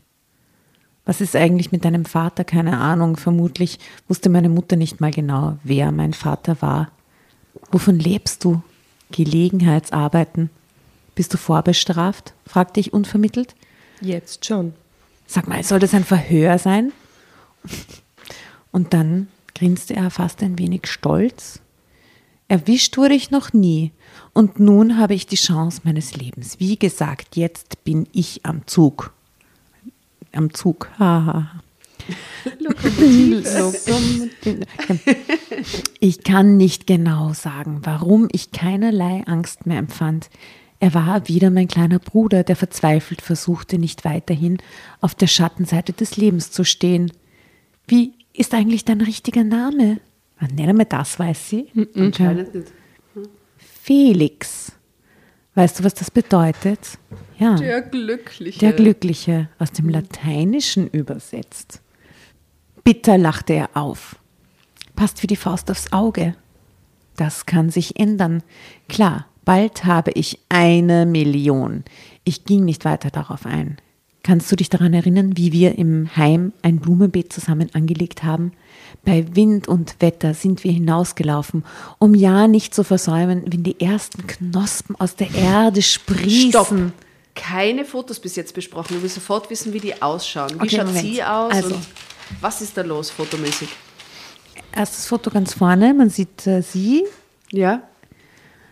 [1.08, 2.44] Was ist eigentlich mit deinem Vater?
[2.44, 3.16] Keine Ahnung.
[3.16, 3.80] Vermutlich
[4.10, 6.92] wusste meine Mutter nicht mal genau, wer mein Vater war.
[7.72, 8.62] Wovon lebst du?
[9.12, 10.50] Gelegenheitsarbeiten.
[11.16, 12.34] Bist du vorbestraft?
[12.46, 13.56] fragte ich unvermittelt.
[14.02, 14.74] Jetzt schon.
[15.26, 16.92] Sag mal, soll das ein Verhör sein?
[18.74, 21.62] Und dann grinste er fast ein wenig stolz.
[22.50, 23.94] Erwischt wurde ich noch nie.
[24.34, 26.60] Und nun habe ich die Chance meines Lebens.
[26.60, 29.14] Wie gesagt, jetzt bin ich am Zug.
[30.32, 30.90] Am Zug.
[31.00, 31.52] Haha.
[36.00, 40.30] Ich kann nicht genau sagen, warum ich keinerlei Angst mehr empfand.
[40.80, 44.60] Er war wieder mein kleiner Bruder, der verzweifelt versuchte, nicht weiterhin
[45.02, 47.12] auf der Schattenseite des Lebens zu stehen.
[47.88, 50.00] Wie ist eigentlich dein richtiger Name?
[50.40, 51.68] Nicht einmal das weiß sie.
[51.96, 52.72] Anscheinend nicht.
[53.58, 54.74] Felix.
[55.58, 57.00] Weißt du, was das bedeutet?
[57.40, 57.56] Ja.
[57.56, 58.60] Der Glückliche.
[58.60, 61.82] Der Glückliche, aus dem Lateinischen übersetzt.
[62.84, 64.18] Bitter lachte er auf.
[64.96, 66.36] Passt wie die Faust aufs Auge.
[67.16, 68.44] Das kann sich ändern.
[68.88, 71.84] Klar, bald habe ich eine Million.
[72.24, 73.78] Ich ging nicht weiter darauf ein.
[74.28, 78.52] Kannst du dich daran erinnern, wie wir im Heim ein Blumenbeet zusammen angelegt haben?
[79.06, 81.64] Bei Wind und Wetter sind wir hinausgelaufen,
[81.98, 86.50] um ja nicht zu versäumen, wenn die ersten Knospen aus der Erde sprießen.
[86.50, 86.74] Stopp.
[87.36, 88.98] Keine Fotos bis jetzt besprochen.
[88.98, 90.50] Ich will sofort wissen, wie die ausschauen.
[90.56, 91.06] Wie Okay, schaut Moment.
[91.06, 91.54] sie aus?
[91.54, 91.76] Also.
[91.76, 91.88] Und
[92.42, 93.70] was ist da los fotomäßig?
[94.74, 97.06] Erstes Foto ganz vorne, man sieht äh, sie,
[97.50, 97.82] Ja,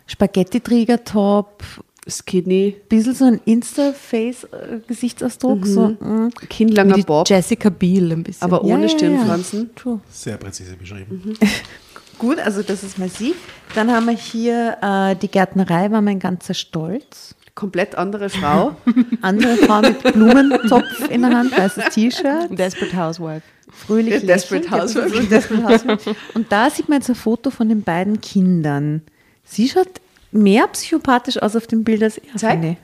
[0.08, 1.64] Spaghetti-Träger-Top,
[2.08, 6.30] skinny, bisschen so ein Insta-Face-Gesichtsausdruck, so, mm.
[6.50, 8.44] kinnlanger Bob, Jessica Biel ein bisschen.
[8.44, 8.98] aber Ja, ohne ja, ja.
[8.98, 9.72] Stirnfransen.
[9.76, 10.00] True.
[10.10, 11.34] Sehr präzise beschrieben.
[12.18, 13.34] Gut, also das ist mal sie.
[13.74, 17.36] Dann haben wir hier äh, die Gärtnerei, war mein ganzer Stolz.
[17.56, 18.76] Komplett andere Frau.
[19.22, 23.44] Andere Frau mit Blumentopf in der Hand, weißes T-Shirt, Desperate Housewife.
[23.72, 24.84] fröhlich Desperate lächelnd.
[24.84, 25.16] Housewife.
[25.16, 26.16] Ja, Desperate Housewife.
[26.34, 29.04] Und da sieht man jetzt ein Foto von den beiden Kindern.
[29.46, 29.88] Sie schaut
[30.36, 32.36] mehr psychopathisch aus auf dem Bild als er.
[32.36, 32.60] Zeig.
[32.60, 32.78] finde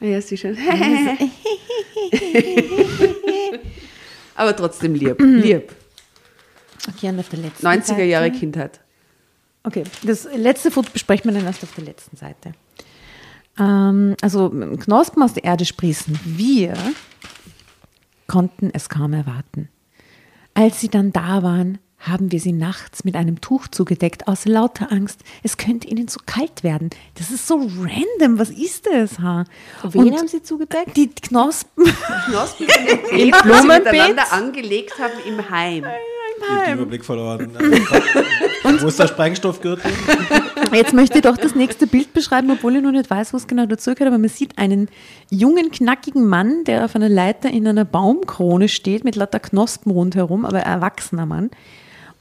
[0.00, 0.08] ich.
[0.08, 0.56] ja, sie schon.
[4.34, 5.20] aber trotzdem lieb.
[5.20, 5.36] Mhm.
[5.36, 5.72] Lieb.
[6.88, 8.38] Okay, und auf der letzten 90er Jahre Seite.
[8.38, 8.80] Kindheit.
[9.62, 12.52] Okay, das letzte Foto besprechen wir dann erst auf der letzten Seite.
[13.58, 16.18] Ähm, also Knospen aus der Erde sprießen.
[16.24, 16.74] Wir
[18.26, 19.68] konnten es kaum erwarten.
[20.52, 24.92] Als sie dann da waren, haben wir sie nachts mit einem Tuch zugedeckt, aus lauter
[24.92, 26.90] Angst, es könnte ihnen zu kalt werden.
[27.14, 29.18] Das ist so random, was ist das?
[29.18, 29.44] Ha?
[29.82, 30.96] Wen Und haben sie zugedeckt?
[30.96, 31.84] Die Knospen.
[32.26, 33.84] Knospen von den Beeten, die sie Blumenbeet?
[33.92, 35.84] miteinander angelegt haben im Heim.
[35.84, 36.78] den heim.
[36.78, 37.50] Überblick verloren.
[38.64, 39.92] Äh, Wo ist der Sprengstoffgürtel?
[40.72, 43.66] Jetzt möchte ich doch das nächste Bild beschreiben, obwohl ich noch nicht weiß, was genau
[43.66, 44.88] dazugehört, aber man sieht einen
[45.28, 50.46] jungen, knackigen Mann, der auf einer Leiter in einer Baumkrone steht, mit lauter Knospen rundherum,
[50.46, 51.50] aber ein erwachsener Mann.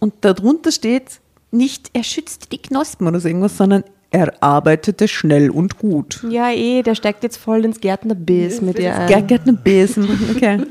[0.04, 5.50] Und darunter steht nicht, er schützt die Knospen oder so irgendwas, sondern er arbeitete schnell
[5.50, 6.26] und gut.
[6.30, 9.28] Ja, eh, der steigt jetzt voll ins Gärtnerbiss mit dir ein.
[9.28, 10.10] Gärtner Besen.
[10.36, 10.66] Okay.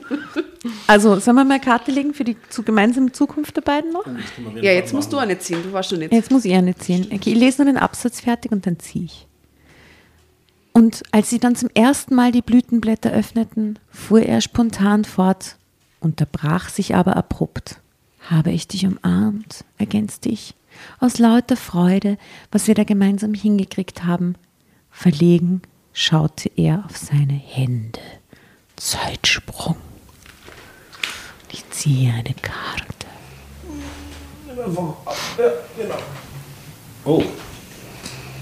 [0.87, 4.05] Also, sollen wir mal eine Karte legen für die zu gemeinsame Zukunft der beiden noch?
[4.57, 6.13] Ja, jetzt musst du eine ziehen, du warst schon nicht.
[6.13, 7.07] Jetzt muss ich eine ziehen.
[7.07, 9.27] Okay, ich lese nur den Absatz fertig und dann ziehe ich.
[10.73, 15.57] Und als sie dann zum ersten Mal die Blütenblätter öffneten, fuhr er spontan fort,
[16.01, 17.82] unterbrach sich aber abrupt.
[18.33, 20.55] Habe ich dich umarmt, ergänzte ich,
[21.01, 22.17] aus lauter Freude,
[22.51, 24.37] was wir da gemeinsam hingekriegt haben.
[24.91, 25.61] Verlegen
[25.93, 28.01] schaute er auf seine Hände.
[28.77, 29.77] Zeitsprung.
[31.51, 33.07] Ich ziehe eine Karte.
[37.05, 37.23] Oh.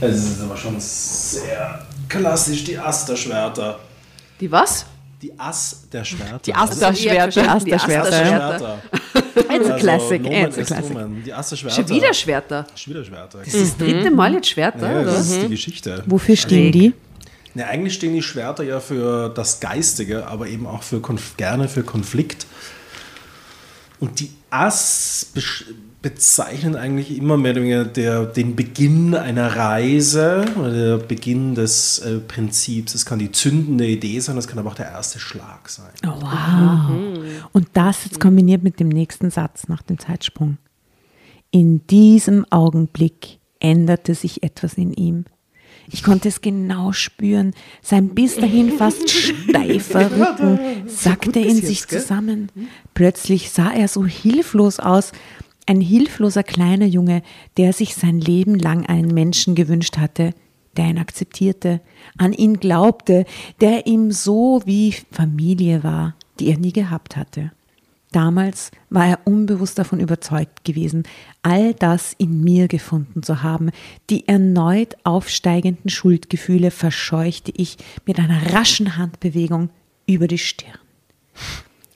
[0.00, 3.80] Es ist aber schon sehr klassisch, die Asterschwerter.
[4.38, 4.86] Die was?
[5.22, 6.38] Die Ass der Schwerter.
[6.38, 7.42] Die Asterschwerter.
[7.42, 8.08] Die Asterschwerter.
[8.08, 8.82] Asterschwerter.
[9.52, 11.24] It's a classic, it's a classic.
[11.24, 11.76] Die Asterschwerter.
[11.76, 12.66] Schon wieder Schwerter.
[12.74, 13.38] Schon wieder Schwerter.
[13.44, 15.12] Das ist das dritte Mal jetzt Schwerter, ja, oder?
[15.12, 16.02] das ist die Geschichte.
[16.06, 16.94] Wofür stehen Schräg.
[17.52, 17.58] die?
[17.58, 21.68] Ja, eigentlich stehen die Schwerter ja für das Geistige, aber eben auch für Konf gerne
[21.68, 22.46] für Konflikt.
[23.98, 25.32] Und die Ass
[26.02, 31.98] bezeichnen eigentlich immer mehr oder weniger der, den Beginn einer Reise oder der Beginn des
[31.98, 32.94] äh, Prinzips.
[32.94, 35.90] Es kann die zündende Idee sein, es kann aber auch der erste Schlag sein.
[36.06, 36.90] Oh, wow.
[37.52, 40.56] Und das jetzt kombiniert mit dem nächsten Satz nach dem Zeitsprung.
[41.50, 45.24] In diesem Augenblick änderte sich etwas in ihm.
[45.92, 47.52] Ich konnte es genau spüren.
[47.82, 52.50] Sein bis dahin fast steifer Rücken sackte in sich zusammen.
[52.94, 55.12] Plötzlich sah er so hilflos aus.
[55.70, 57.22] Ein hilfloser kleiner Junge,
[57.56, 60.34] der sich sein Leben lang einen Menschen gewünscht hatte,
[60.76, 61.80] der ihn akzeptierte,
[62.18, 63.24] an ihn glaubte,
[63.60, 67.52] der ihm so wie Familie war, die er nie gehabt hatte.
[68.10, 71.04] Damals war er unbewusst davon überzeugt gewesen,
[71.42, 73.70] all das in mir gefunden zu haben.
[74.10, 79.70] Die erneut aufsteigenden Schuldgefühle verscheuchte ich mit einer raschen Handbewegung
[80.04, 80.80] über die Stirn.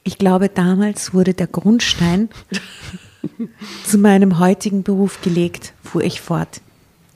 [0.04, 2.28] Ich glaube, damals wurde der Grundstein
[3.84, 6.60] zu meinem heutigen Beruf gelegt, fuhr ich fort.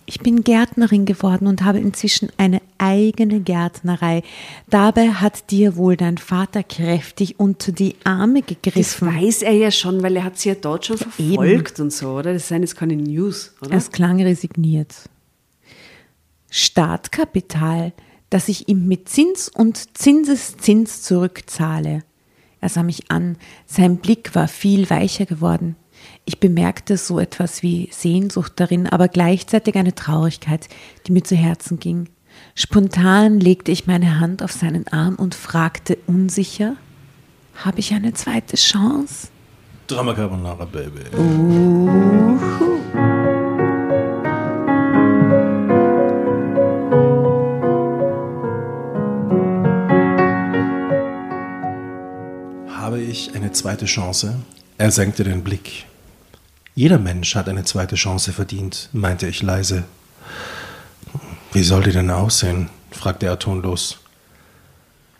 [0.06, 4.22] Ich bin Gärtnerin geworden und habe inzwischen eine eigene Gärtnerei.
[4.70, 9.14] Dabei hat dir wohl dein Vater kräftig unter die Arme Das gegriffen.
[9.14, 12.32] weiß er ja schon, weil er hat sie ja dort schon verfolgt und so, oder?
[12.32, 13.76] Das sind jetzt keine News, oder?
[13.76, 14.94] Es klang resigniert.
[16.48, 17.92] Startkapital,
[18.30, 22.02] das ich ihm mit Zins und Zinseszins zurückzahle.
[22.62, 23.36] Er sah mich an,
[23.66, 25.76] sein Blick war viel weicher geworden.
[26.28, 30.68] Ich bemerkte so etwas wie Sehnsucht darin, aber gleichzeitig eine Traurigkeit,
[31.06, 32.10] die mir zu Herzen ging.
[32.54, 36.76] Spontan legte ich meine Hand auf seinen Arm und fragte unsicher,
[37.54, 39.28] habe ich eine zweite Chance?
[39.86, 41.00] Drama Carbonara, Baby.
[52.68, 54.34] Habe ich eine zweite Chance?
[54.76, 55.86] Er senkte den Blick.
[56.78, 59.82] Jeder Mensch hat eine zweite Chance verdient, meinte ich leise.
[61.52, 62.70] Wie soll die denn aussehen?
[62.92, 63.98] fragte er tonlos.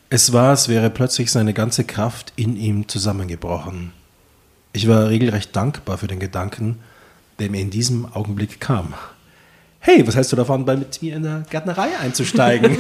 [0.09, 3.91] Es war, als wäre plötzlich seine ganze Kraft in ihm zusammengebrochen.
[4.73, 6.79] Ich war regelrecht dankbar für den Gedanken,
[7.41, 8.95] der mir in diesem Augenblick kam.
[9.81, 12.77] Hey, was hältst du davon, bei mit mir in der Gärtnerei einzusteigen?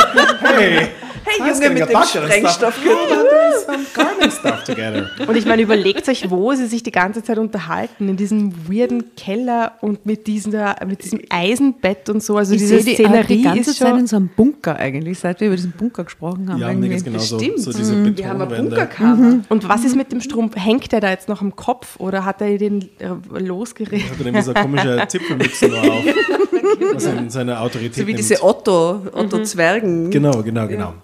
[0.40, 0.88] hey,
[1.26, 1.96] Hey, Junge, mit dem
[4.64, 5.10] together.
[5.26, 9.14] Und ich meine, überlegt euch, wo sie sich die ganze Zeit unterhalten, in diesem weirden
[9.16, 12.36] Keller und mit, dieser, mit diesem Eisenbett und so.
[12.36, 13.98] Also Ich diese die, Szenerie die ganze ist Zeit schon...
[14.00, 16.60] in so einem Bunker eigentlich, seit wir über diesen Bunker gesprochen haben.
[16.60, 16.90] Ja, irgendwie.
[16.90, 17.38] geht's genauso.
[17.38, 17.60] Stimmt.
[17.60, 18.16] So diese Mhm.
[18.16, 18.76] Wir haben ein Betonwände.
[18.76, 19.38] Bunkercover.
[19.48, 20.54] Und was ist mit dem Strumpf?
[20.56, 24.10] Hängt der da jetzt noch am Kopf oder hat er den äh, losgerissen?
[24.10, 26.04] Hat er nämlich so komische Zipfelmütze auf.
[26.80, 28.18] Ihm seine Autorität So wie nimmt.
[28.18, 30.10] diese Otto, Otto-Zwergen.
[30.10, 30.94] Genau, genau, genau.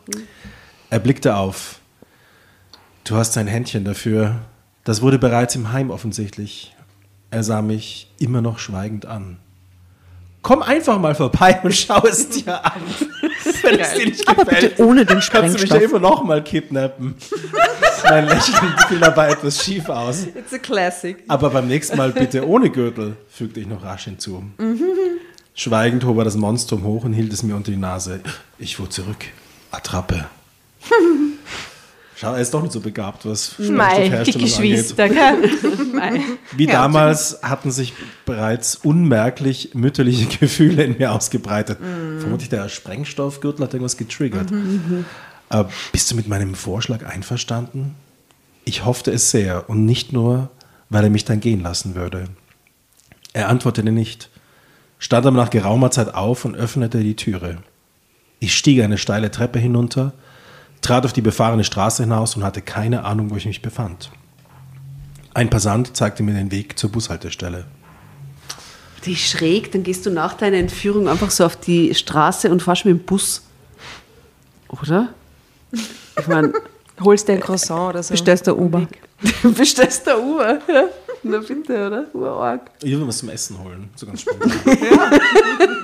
[0.90, 1.80] Er blickte auf.
[3.04, 4.36] Du hast ein Händchen dafür.
[4.84, 6.74] Das wurde bereits im Heim offensichtlich.
[7.30, 9.38] Er sah mich immer noch schweigend an.
[10.42, 12.82] Komm einfach mal vorbei und schau es dir an.
[13.62, 15.82] Wenn es dir nicht Aber gefällt, bitte ohne den kannst du mich ja Sprengstoff.
[15.90, 17.14] immer noch mal kidnappen.
[18.04, 20.24] mein Lächeln fiel dabei etwas schief aus.
[20.34, 21.22] It's a classic.
[21.28, 24.42] Aber beim nächsten Mal bitte ohne Gürtel, fügte ich noch rasch hinzu.
[25.54, 28.20] Schweigend hob er das Monstrum hoch und hielt es mir unter die Nase.
[28.58, 29.26] Ich fuhr zurück.
[29.70, 30.26] Attrappe.
[32.22, 35.08] Schau, er ist doch nicht so begabt, was Mei, die Geschwister?
[36.56, 37.94] Wie damals hatten sich
[38.24, 41.78] bereits unmerklich mütterliche Gefühle in mir ausgebreitet.
[42.20, 44.52] Vermutlich der Sprengstoffgürtel hat irgendwas getriggert.
[45.50, 47.96] Äh, bist du mit meinem Vorschlag einverstanden?
[48.64, 50.48] Ich hoffte es sehr und nicht nur,
[50.90, 52.26] weil er mich dann gehen lassen würde.
[53.32, 54.30] Er antwortete nicht,
[55.02, 57.58] stand aber nach geraumer Zeit auf und öffnete die Türe.
[58.38, 60.12] Ich stieg eine steile Treppe hinunter,
[60.80, 64.12] trat auf die befahrene Straße hinaus und hatte keine Ahnung, wo ich mich befand.
[65.34, 67.66] Ein Passant zeigte mir den Weg zur Bushaltestelle.
[69.04, 72.62] Die ist schräg, dann gehst du nach deiner Entführung einfach so auf die Straße und
[72.62, 73.42] fährst mit dem Bus.
[74.68, 75.08] Oder?
[75.72, 76.52] Ich meine,
[77.00, 78.12] Holst dir ein Croissant oder so.
[78.12, 78.86] Bestellst der Uber.
[79.56, 80.58] bestellst der Uber.
[80.68, 80.84] Ja.
[81.24, 82.06] Na bitte, oder?
[82.14, 82.70] Urarg.
[82.82, 84.50] Ich will was zum Essen holen, so ganz spontan.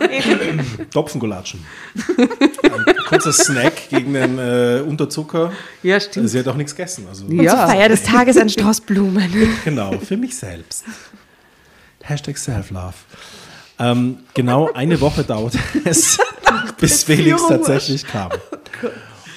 [0.91, 1.65] Topfengulatschen.
[2.07, 5.53] Ein kurzer Snack gegen den äh, Unterzucker.
[5.83, 6.29] Ja, stimmt.
[6.29, 7.07] Sie hat auch nichts gegessen.
[7.09, 9.29] Also, Und zur Feier des Tages ein Strauß Blumen.
[9.65, 10.85] Genau, für mich selbst.
[12.03, 12.95] Hashtag Self-Love.
[13.79, 16.19] Ähm, genau eine Woche dauerte es,
[16.81, 18.31] bis Felix tatsächlich kam.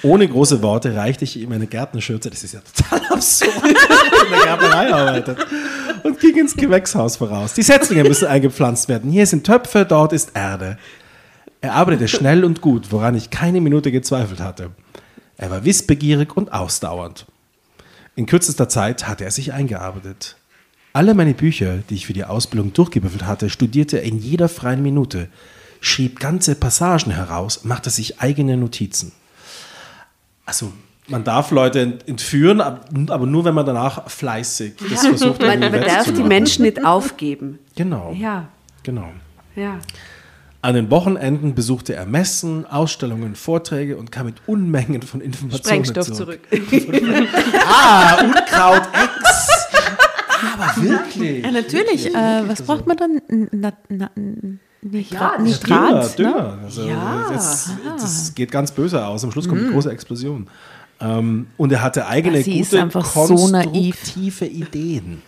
[0.04, 4.44] Ohne große Worte reichte ich ihm eine Gärtnerschürze, das ist ja total absurd, in der
[4.44, 5.38] Gärtnerei arbeitet,
[6.04, 7.54] und ging ins Gewächshaus voraus.
[7.54, 9.12] Die Setzlinge müssen eingepflanzt werden.
[9.12, 10.78] Hier sind Töpfe, dort ist Erde.
[11.62, 14.72] Er arbeitete schnell und gut, woran ich keine Minute gezweifelt hatte.
[15.38, 17.28] Er war wissbegierig und ausdauernd.
[18.16, 20.38] In kürzester Zeit hatte er sich eingearbeitet.
[20.94, 24.84] Alle meine Bücher, die ich für die Ausbildung durchgewürfelt hatte, studierte er in jeder freien
[24.84, 25.30] Minute,
[25.80, 29.14] schrieb ganze Passagen heraus, machte sich eigene Notizen.
[30.46, 30.72] Also,
[31.08, 35.42] man darf Leute ent- entführen, ab- aber nur, wenn man danach fleißig das versucht.
[35.42, 36.24] Man, man darf die.
[36.24, 37.60] Menschen nicht aufgeben.
[37.76, 38.14] Genau.
[38.18, 38.48] Ja,
[38.84, 39.10] Genau.
[39.56, 39.80] ja.
[40.64, 46.12] An den Wochenenden besuchte er Messen, Ausstellungen, Vorträge und kam mit Unmengen von Informationen Sprengstoff
[46.16, 46.40] zurück.
[47.68, 49.50] Ah, Unkraut X.
[50.54, 51.44] Aber wirklich.
[51.44, 52.14] Ja, natürlich.
[52.14, 53.22] Äh, was braucht man dann?
[53.52, 54.10] Na, na,
[54.82, 55.38] Nitrat?
[55.38, 56.34] Ja, Nitrat, Dünner, ne?
[56.34, 56.58] Dünner.
[56.64, 59.24] Also Ja, das, das geht ganz böse aus.
[59.24, 60.48] Am Schluss kommt eine große Explosion.
[61.00, 63.96] Ähm, und er hatte eigene Ja, gute, einfach so naiv.
[63.96, 65.22] konstruktive Ideen.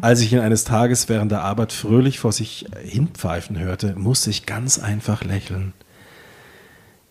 [0.00, 4.44] Als ich ihn eines Tages während der Arbeit fröhlich vor sich hinpfeifen hörte, musste ich
[4.44, 5.72] ganz einfach lächeln.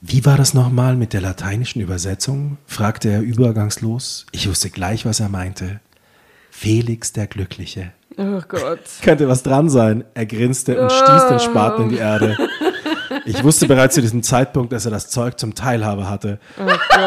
[0.01, 2.57] Wie war das nochmal mit der lateinischen Übersetzung?
[2.65, 4.25] fragte er übergangslos.
[4.33, 5.79] Ich wusste gleich, was er meinte.
[6.51, 7.93] Felix der Glückliche.
[8.21, 8.79] Oh Gott.
[9.01, 10.03] Könnte was dran sein.
[10.13, 12.35] Er grinste und stieß den Spaten in die Erde.
[13.25, 16.39] Ich wusste bereits zu diesem Zeitpunkt, dass er das Zeug zum Teilhabe hatte,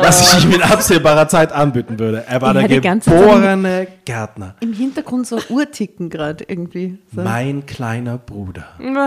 [0.02, 2.24] was ich ihm in absehbarer Zeit anbieten würde.
[2.26, 4.54] Er war Ja, der geborene Gärtner.
[4.60, 6.98] Im Hintergrund so Uhrticken gerade irgendwie.
[7.14, 7.20] So.
[7.22, 8.64] Mein kleiner Bruder.
[8.78, 8.98] Ende.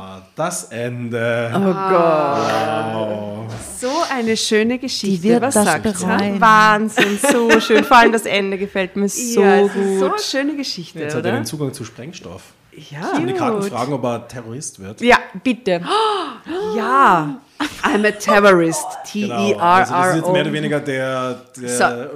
[0.00, 1.50] Ah, Das Ende.
[1.54, 1.58] So
[4.18, 5.16] eine schöne Geschichte.
[5.16, 6.16] Die wird Was das sagt's, ha?
[6.16, 6.40] bereuen.
[6.40, 7.84] Wahnsinn, so schön.
[7.84, 10.10] Vor allem das Ende gefällt mir so ja, ist so gut.
[10.12, 12.42] eine schöne Geschichte, Jetzt hat er den Zugang zu Sprengstoff.
[12.90, 13.12] Ja.
[13.16, 15.00] Und die Karten fragen, ob er Terrorist wird.
[15.00, 15.80] Ja, bitte.
[16.76, 17.40] ja.
[17.82, 18.86] I'm a terrorist.
[19.12, 19.56] Genau.
[19.56, 21.68] Also das ist jetzt mehr oder weniger der, der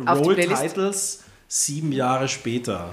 [0.05, 0.37] So, Roll.
[0.37, 2.91] Titles sieben Jahre später.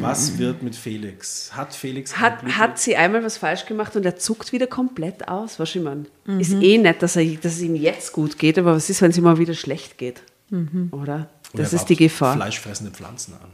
[0.00, 1.50] Was wird mit Felix?
[1.52, 5.58] Hat Felix Hat, hat sie einmal was falsch gemacht und er zuckt wieder komplett aus?
[5.58, 6.04] Was ich meine?
[6.24, 6.40] Mhm.
[6.40, 9.10] Ist eh nett, dass, er, dass es ihm jetzt gut geht, aber was ist, wenn
[9.10, 10.22] es ihm mal wieder schlecht geht?
[10.50, 10.90] Mhm.
[10.92, 11.30] Oder?
[11.52, 12.36] Oder Das er ist die Gefahr.
[12.36, 13.50] Fleischfressende Pflanzen an.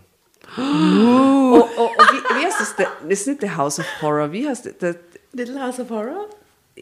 [0.56, 2.74] Oh, oh, oh, wie, wie heißt das?
[2.76, 4.32] Das ist nicht der House of Horror.
[4.32, 4.72] Wie heißt der?
[4.74, 4.96] der
[5.32, 6.26] Little House of Horror?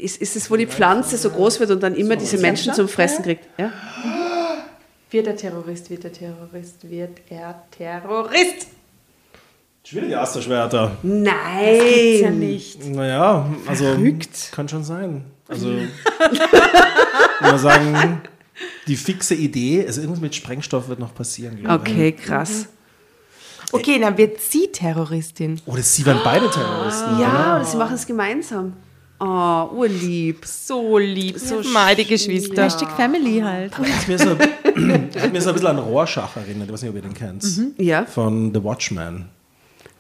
[0.01, 2.89] ist, ist es, wo die Pflanze so groß wird und dann immer diese Menschen zum
[2.89, 3.47] Fressen kriegt?
[3.59, 3.73] Ja?
[5.11, 8.67] Wird er Terrorist, wird er Terrorist, wird er Terrorist.
[9.89, 10.97] Die Asterschwerter.
[11.03, 12.21] Nein!
[12.21, 12.85] Ja nicht.
[12.87, 14.51] Naja, also Verrückt.
[14.51, 15.25] kann schon sein.
[15.47, 15.69] Also
[17.41, 18.21] mal sagen,
[18.89, 21.93] die fixe Idee, also irgendwas mit Sprengstoff wird noch passieren, glaube ich.
[21.93, 22.67] Okay, krass.
[23.71, 25.61] Okay, dann wird sie Terroristin.
[25.67, 27.21] Oder sie waren beide Terroristen.
[27.21, 28.73] Ja, oder sie machen es gemeinsam.
[29.19, 30.45] Oh, urlieb.
[30.45, 32.65] So lieb, so Mal die Geschwister.
[32.65, 33.77] Hashtag Family halt.
[33.77, 36.97] Hat mir so, hat mir so ein bisschen an Rorschach erinnert, ich weiß nicht, ob
[36.97, 37.45] ihr den kennt.
[37.79, 38.05] Ja.
[38.05, 39.27] Von The Watchman.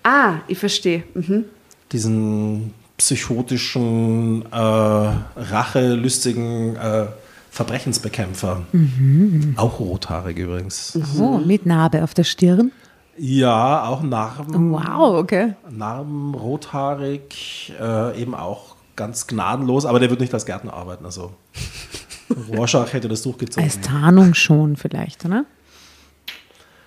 [0.02, 1.04] Ah, ich verstehe.
[1.14, 1.44] Mhm.
[1.92, 7.06] Diesen psychotischen, äh, rachelustigen äh,
[7.50, 8.62] Verbrechensbekämpfer.
[9.56, 10.98] Auch rothaarig übrigens.
[11.18, 12.70] Oh, mit Narbe auf der Stirn.
[13.18, 14.72] Ja, auch Narben.
[14.72, 15.54] Wow, okay.
[15.70, 21.04] Narben, rothaarig, äh, eben auch ganz gnadenlos, aber der wird nicht als Gärtner arbeiten.
[21.04, 21.34] Also
[22.48, 23.64] Rorschach hätte das durchgezogen.
[23.64, 25.44] Als Tarnung schon vielleicht, oder?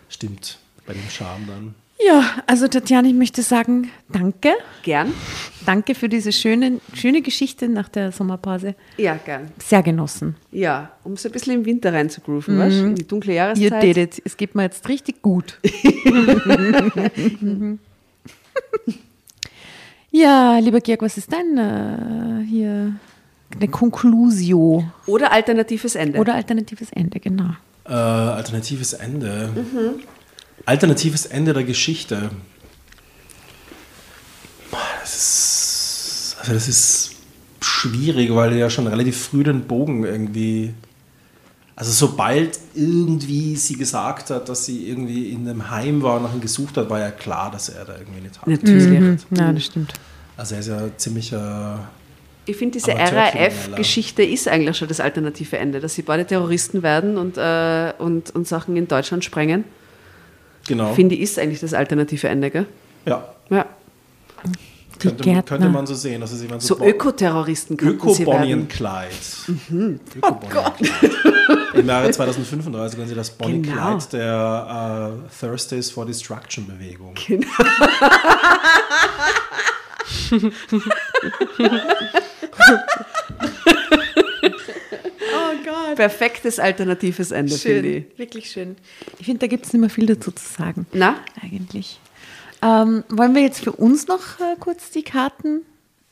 [0.09, 1.75] Stimmt, bei dem Charme dann.
[2.05, 4.53] Ja, also Tatjana, ich möchte sagen, danke.
[4.83, 5.11] Gern?
[5.65, 8.75] Danke für diese schöne, schöne Geschichte nach der Sommerpause.
[8.95, 9.51] Ja, gern.
[9.61, 10.37] Sehr genossen.
[10.51, 12.85] Ja, um so ein bisschen im Winter reinzugrooven, weißt du?
[12.85, 13.71] In die dunkle Jahreszeit.
[13.71, 14.21] You did it.
[14.23, 15.59] Es geht mir jetzt richtig gut.
[20.11, 22.93] ja, lieber Georg, was ist dein äh, hier
[23.55, 26.19] eine Conclusio Oder alternatives Ende.
[26.19, 27.51] oder alternatives Ende, genau.
[27.85, 29.49] Äh, alternatives Ende.
[30.65, 32.29] Alternatives Ende der Geschichte.
[35.01, 37.11] Das ist, also das ist
[37.61, 40.73] schwierig, weil er ja schon relativ früh den Bogen irgendwie.
[41.81, 46.33] Also sobald irgendwie sie gesagt hat, dass sie irgendwie in einem Heim war und nach
[46.33, 49.21] ihm gesucht hat, war ja klar, dass er da irgendwie eine Tat Natürlich.
[49.31, 49.37] hat.
[49.37, 49.93] Ja, das stimmt.
[50.35, 51.37] Also er ist ja ziemlich äh,
[52.45, 52.91] Ich finde, diese.
[52.91, 58.31] RAF-Geschichte ist eigentlich schon das alternative Ende, dass sie beide Terroristen werden und, äh, und,
[58.35, 59.63] und Sachen in Deutschland sprengen.
[60.67, 60.93] genau.
[60.95, 62.65] Finde ich, ist eigentlich das alternative Ende, gell?
[63.05, 63.65] ja, Ja.
[65.01, 66.21] Die könnte, könnte man so sehen.
[66.27, 68.61] Sie waren So Bo- Ökoterroristen könnten sie Öko-Bonnie werden.
[68.63, 69.99] und Clyde.
[70.17, 71.58] Öko Bonnie und Clyde.
[71.79, 73.97] Im Jahre 2035 werden sie das Bonnie Genau.
[73.97, 77.15] Clyde der äh, Thursdays for Destruction Bewegung.
[85.95, 88.17] Perfektes alternatives Ende, finde ich.
[88.17, 88.77] wirklich schön.
[89.19, 90.85] Ich finde, da gibt es nicht mehr viel dazu zu sagen.
[90.93, 91.15] Na?
[91.41, 91.99] Eigentlich.
[92.61, 95.61] Ähm, wollen wir jetzt für uns noch äh, kurz die Karten?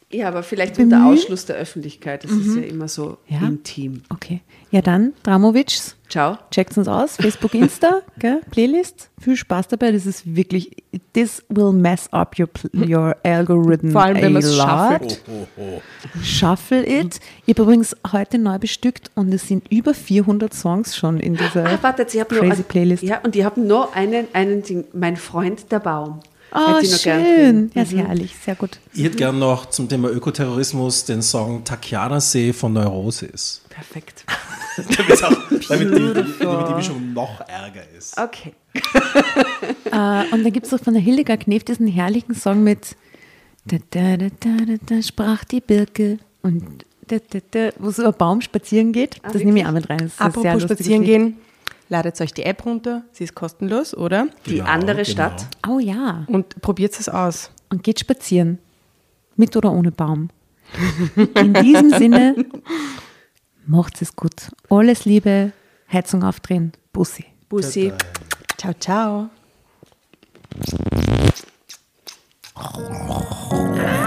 [0.09, 1.13] Ja, aber vielleicht unter Bemühen?
[1.17, 2.23] Ausschluss der Öffentlichkeit.
[2.23, 3.39] Das ist ja immer so Ja.
[3.39, 4.03] intim.
[4.09, 4.39] Okay.
[4.71, 6.37] Ja, dann, Dramovics, Ciao.
[6.49, 7.17] checkt uns aus.
[7.17, 8.39] Facebook, Insta, gell?
[8.49, 9.09] Playlist.
[9.19, 9.91] Viel Spaß dabei.
[9.91, 10.77] Das ist wirklich,
[11.13, 13.91] this will mess up your, your algorithm.
[13.91, 14.67] Vor allem, wenn a man's lot.
[14.69, 15.21] shuffelt.
[15.27, 15.81] Oh, oh.
[16.23, 17.19] Shuffle it.
[17.45, 21.65] Ich habe übrigens heute neu bestückt und es sind über 400 Songs schon in dieser
[21.65, 23.03] Ah, wartet, crazy noch, Playlist.
[23.03, 26.21] Ja, und die haben noch einen, einen Ding, mein Freund der Baum.
[26.53, 27.71] Oh, Hätte ich noch gern schön.
[27.73, 28.35] Ja, sehr herrlich.
[28.43, 28.79] Sehr gut.
[28.93, 33.61] Ich hätte gern noch zum Thema Ökoterrorismus den Song Takiana See von Neurosis.
[33.69, 34.25] Perfekt.
[34.97, 35.31] Damit's auch,
[35.69, 38.17] damit, die, damit die Mischung noch ärger ist.
[38.17, 38.53] Okay.
[39.89, 42.95] Äh, und dann gibt es auch von der Hildegard Knef diesen herrlichen Song mit
[43.65, 47.97] da, da, da, da, da, da sprach die Birke und da, da, da, wo es
[47.97, 49.17] über Baum spazieren geht.
[49.23, 49.99] das nehme ich auch mit rein.
[49.99, 51.37] Das ist ein sehr Apropos spazieren gehen,
[51.89, 53.03] ladet euch die App runter.
[53.11, 54.27] Sie ist kostenlos, oder?
[54.45, 55.09] Die Ja, andere genau.
[55.09, 55.47] Stadt.
[55.67, 56.25] Oh ja.
[56.27, 57.51] Und probiert es aus.
[57.69, 58.59] Und geht spazieren.
[59.35, 60.29] Mit oder ohne Baum.
[61.35, 62.35] In diesem Sinne,
[63.65, 64.51] macht's es gut.
[64.69, 65.51] Alles Liebe,
[65.91, 67.25] Heizung aufdrehen, Bussi.
[67.47, 67.93] Bussi.
[68.57, 69.29] Ciao, ciao.
[73.51, 74.06] Und